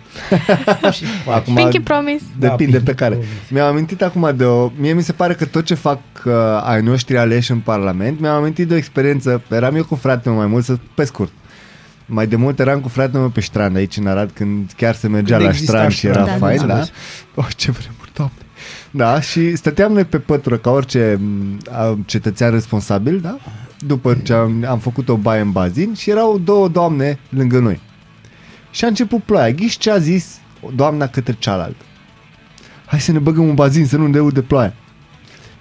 [0.93, 1.35] și faci.
[1.37, 2.25] Acum, Pinky promise.
[2.39, 3.11] Depinde Da, pe care.
[3.15, 3.29] promis.
[3.51, 4.71] Mi-am amintit acum de o...
[4.77, 6.33] Mie mi se pare că tot ce fac uh,
[6.65, 9.43] ai noștri aleși în Parlament, mi-am amintit de o experiență.
[9.51, 11.33] Eram eu cu fratele meu mai mult, să, pe scurt.
[12.15, 15.09] Mai de mult eram cu fratele meu pe strand aici în Arad când chiar se
[15.09, 16.75] mergea Când la exista strand și era strand, da, fain, am da?
[16.75, 16.99] înțeles.
[17.35, 18.35] Oh, ce vremuri, doamne!
[18.91, 23.39] Da, și stăteam noi pe pătură ca orice m, a, cetățean responsabil, da?
[23.79, 27.81] După ce am, am făcut o baie în bazin și erau două doamne lângă noi.
[28.71, 29.53] Și a început ploaia.
[29.53, 30.39] Ghiși ce a zis
[30.75, 31.85] doamna către cealaltă?
[32.87, 34.75] Hai să ne băgăm în bazin, să nu ne de ploaia.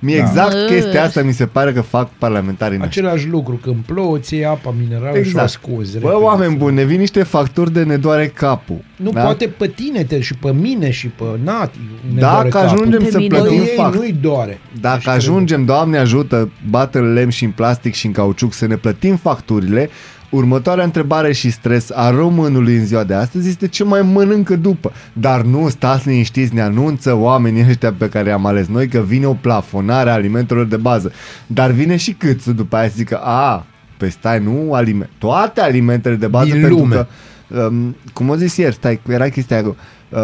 [0.03, 0.23] Mie Da.
[0.23, 0.65] exact Mă.
[0.69, 2.99] chestia asta mi se pare că fac parlamentarii noștri.
[2.99, 5.49] Același lucru, când plouă, ți iei apa minerală Exact.
[5.49, 5.91] și o scuzi.
[5.99, 6.23] Bă, repede.
[6.23, 8.83] oameni buni, ne vin niște facturi de ne doare capul.
[8.95, 9.21] Nu, da?
[9.21, 11.79] poate pe tine te, și pe mine și pe Nati.
[12.13, 12.77] ne doare Dacă capul.
[12.77, 13.37] ajungem Pe să mine.
[13.37, 13.95] Bă, plătim ei fact.
[13.95, 14.59] nu-i doare.
[14.81, 18.67] Dacă Deci ajungem, Doamne ajută, bată în lemn și în plastic și în cauciuc să
[18.67, 19.89] ne plătim facturile,
[20.31, 24.91] următoarea întrebare și stres a românului în ziua de astăzi este ce mai mănâncă după.
[25.13, 29.25] Dar nu, stați liniștiți, ne anunță oamenii ăștia pe care am ales noi că vine
[29.25, 31.11] o plafonare a alimentelor de bază.
[31.47, 33.65] Dar vine și câțul după aia să zică, a,
[33.97, 36.95] pe stai, nu aliment, toate alimentele de bază Din pentru lume.
[36.95, 37.07] că
[37.55, 39.75] Um, cum o zis ieri, stai, era chestia aia,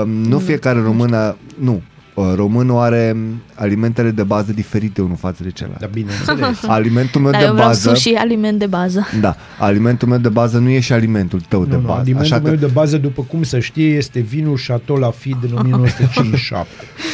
[0.02, 1.82] um, nu fiecare român a, nu, uh,
[2.36, 5.80] românul are um, alimentele de bază diferite unul față de celălalt.
[5.82, 6.64] Da, bineînțeles.
[6.78, 9.08] Alimentul meu Dar de eu vreau bază, sushi, aliment de bază.
[9.20, 12.00] da, alimentul meu de bază nu e și alimentul tău de nu, nu, bază.
[12.00, 15.54] alimentul Așa meu că de bază, după cum să știe, este vinul Chateau Lafite din
[15.62, 16.68] 1957.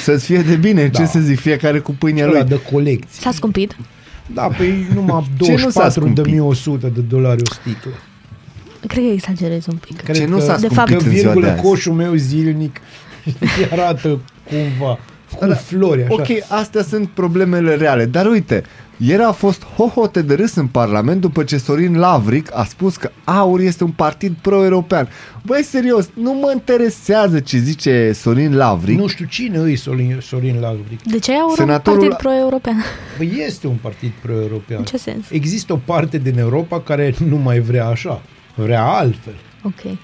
[0.03, 0.99] să-ți fie de bine, Da.
[0.99, 2.47] ce să zic, fiecare cu pâinea Ăla lui.
[2.49, 3.21] de colecție.
[3.21, 3.75] S-a scumpit.
[4.33, 7.91] Da, păi numai Ce nu s-a 24.100 de dolari o sticlă.
[8.87, 10.01] Cred că exagerez un pic.
[10.01, 11.61] Cred Ce nu că, s-a De scumpit fapt- că în ziua de virgulă azi.
[11.61, 12.81] coșul meu zilnic
[13.71, 14.19] arată
[14.53, 14.99] cumva
[15.39, 16.13] cu Da, flori așa.
[16.13, 18.63] Ok, astea sunt problemele reale, dar uite,
[18.97, 23.09] ieri a fost hohote de râs în Parlament după ce Sorin Lavric a spus că
[23.23, 25.07] AUR este un partid pro-european.
[25.45, 28.97] Băi, serios, nu mă interesează ce zice Sorin Lavric.
[28.99, 31.03] Nu știu cine îi Sorin, Sorin Lavric.
[31.03, 32.83] De ce au un Senatorul- partid pro-european?
[33.17, 34.79] Păi este un partid pro-european.
[34.79, 35.25] În ce sens?
[35.29, 38.21] Există o parte din Europa care nu mai vrea așa.
[38.55, 39.35] Vrea altfel.
[39.63, 39.97] Ok.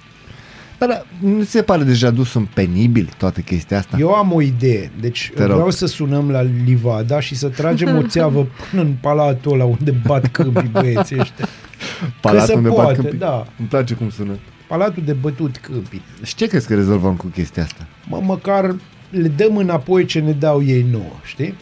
[0.79, 3.97] Dar nu ți se pare deja dus în penibil toată chestia asta?
[3.99, 4.91] Eu am o idee.
[4.99, 5.53] Deci Te rog.
[5.53, 9.91] vreau să sunăm la Livada și să tragem o țeavă până în palatul ăla unde
[10.05, 11.47] bat câmpii băieții ăștia.
[12.21, 13.17] Palatul că se unde bat poate, câmpii.
[13.19, 13.47] da.
[13.59, 14.37] Îmi place cum sună.
[14.67, 16.01] Palatul de bătut câmpii.
[16.23, 17.87] Și ce crezi că rezolvăm cu chestia asta?
[18.07, 18.75] Mă, măcar
[19.09, 21.55] le dăm înapoi ce ne dau ei nouă, știi?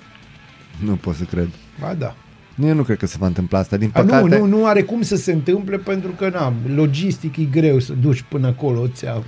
[0.84, 1.50] Nu pot să cred.
[1.80, 2.16] Ba da.
[2.66, 3.78] Eu nu cred că se va întâmpla asta.
[3.78, 7.38] Din A, păcate, nu, nu, nu are cum să se întâmple pentru că, na, logistic
[7.38, 9.24] e greu să duci până acolo o țeavă.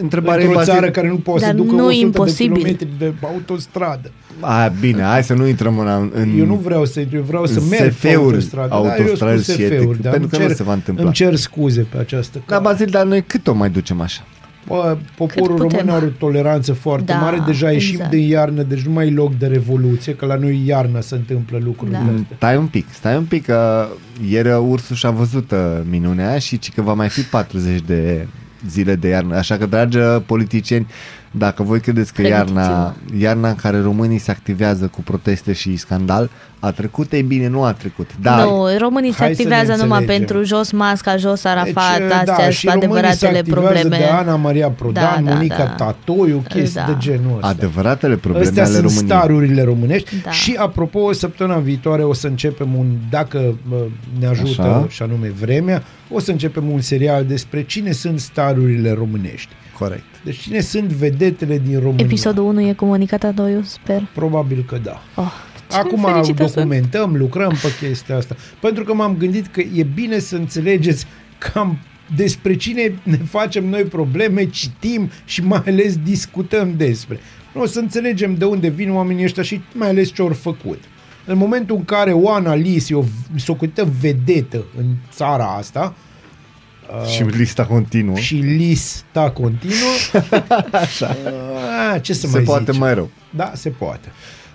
[0.00, 2.52] întrebarea Într-o e țară Basil- care nu poate să Dar ducă nu 100 imposibil.
[2.52, 4.10] de kilometri de autostradă.
[4.40, 6.10] A, bine, hai să nu intrăm în...
[6.14, 8.68] în Eu nu vreau să intru, eu vreau să în merg pe SF-uri, autostradă.
[8.68, 10.72] Da, eu autostrăzi spun și SF-uri, etc., dar pentru că îmi nu cer, se va
[10.72, 11.04] întâmpla.
[11.04, 12.62] Îmi cer scuze pe această Da, cale.
[12.68, 14.22] Bazil, dar noi cât o mai ducem așa?
[14.66, 15.78] Bă, poporul Cât putem.
[15.78, 18.10] român are o toleranță foarte Da, mare, deja ieșim exact.
[18.10, 21.58] din iarnă, deci nu mai e loc de revoluție, că la noi iarna se întâmplă
[21.64, 22.12] lucrurile Da.
[22.12, 22.36] astea.
[22.36, 23.86] Stai un pic, stai un pic, că
[24.28, 25.58] ieri ursul și-a văzut uh,
[25.90, 28.26] minunea și ci că va mai fi 40 de
[28.68, 29.36] zile de iarnă.
[29.36, 30.86] Așa că, dragi uh, politicieni,
[31.34, 36.30] Dacă voi credeți că iarna, iarna în care românii se activează cu proteste și scandal
[36.64, 38.10] a trecut, ei bine, nu a trecut.
[38.20, 40.26] Dar Nu, românii se Hai să ne activează numai înțelegem.
[40.26, 43.96] pentru jos masca, jos Arafat, Deci, astea da, sunt și românii se adevăratele activează probleme.
[43.96, 45.84] de Ana Maria Prodan, Da, da, Monica da.
[45.84, 46.92] Tatoiu, chestii Da.
[46.92, 47.46] de genul ăsta.
[47.46, 49.06] adevăratele probleme Astea ale sunt României.
[49.08, 50.30] starurile românești Da.
[50.30, 53.84] și apropo, săptămâna viitoare o să începem un, dacă bă,
[54.20, 54.86] ne ajută Așa.
[54.88, 59.48] și anume vremea, o să începem un serial despre cine sunt starurile românești.
[59.78, 60.04] Corect.
[60.24, 62.04] Deci cine sunt vedetele din România.
[62.04, 64.02] Episodul 1 e cu Monica Tatoiu, sper.
[64.14, 65.02] Probabil că da.
[65.14, 66.54] Oh, ce Acum fericită sunt.
[66.54, 68.36] documentăm, lucrăm pe chestia asta.
[68.60, 71.06] Pentru că m-am gândit că e bine să înțelegeți
[71.38, 71.78] cam
[72.16, 77.20] despre cine ne facem noi probleme, citim și mai ales discutăm despre.
[77.54, 80.82] Nu, să înțelegem de unde vin oamenii ăștia și mai ales ce au făcut.
[81.26, 83.04] În momentul în care Oana Lis e o
[83.36, 85.94] socotită vedetă în țara asta
[87.14, 88.16] Și lista continuă.
[88.16, 89.90] și lista continuă,
[90.82, 91.16] Așa.
[92.02, 92.80] ce să se mai poate zici?
[92.80, 93.10] mai rău.
[93.30, 94.08] Da, se poate.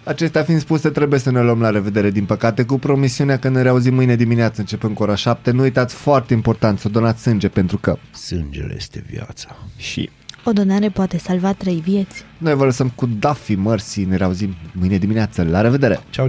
[0.08, 3.62] Acestea fiind spuse, trebuie să ne luăm la revedere, din păcate, cu promisiunea că ne
[3.62, 5.52] reauzim mâine dimineață, începând cu ora 7.
[5.52, 7.98] Nu uitați, foarte important, să donați sânge, pentru că...
[8.12, 9.58] Sângele este viața.
[9.78, 10.10] Și
[10.44, 12.24] O donare poate salva trei vieți.
[12.38, 15.44] noi vă lăsăm cu Daffy Mercy, ne reauzim mâine dimineață.
[15.44, 15.94] La revedere!
[15.94, 16.26] Ceau, ceau.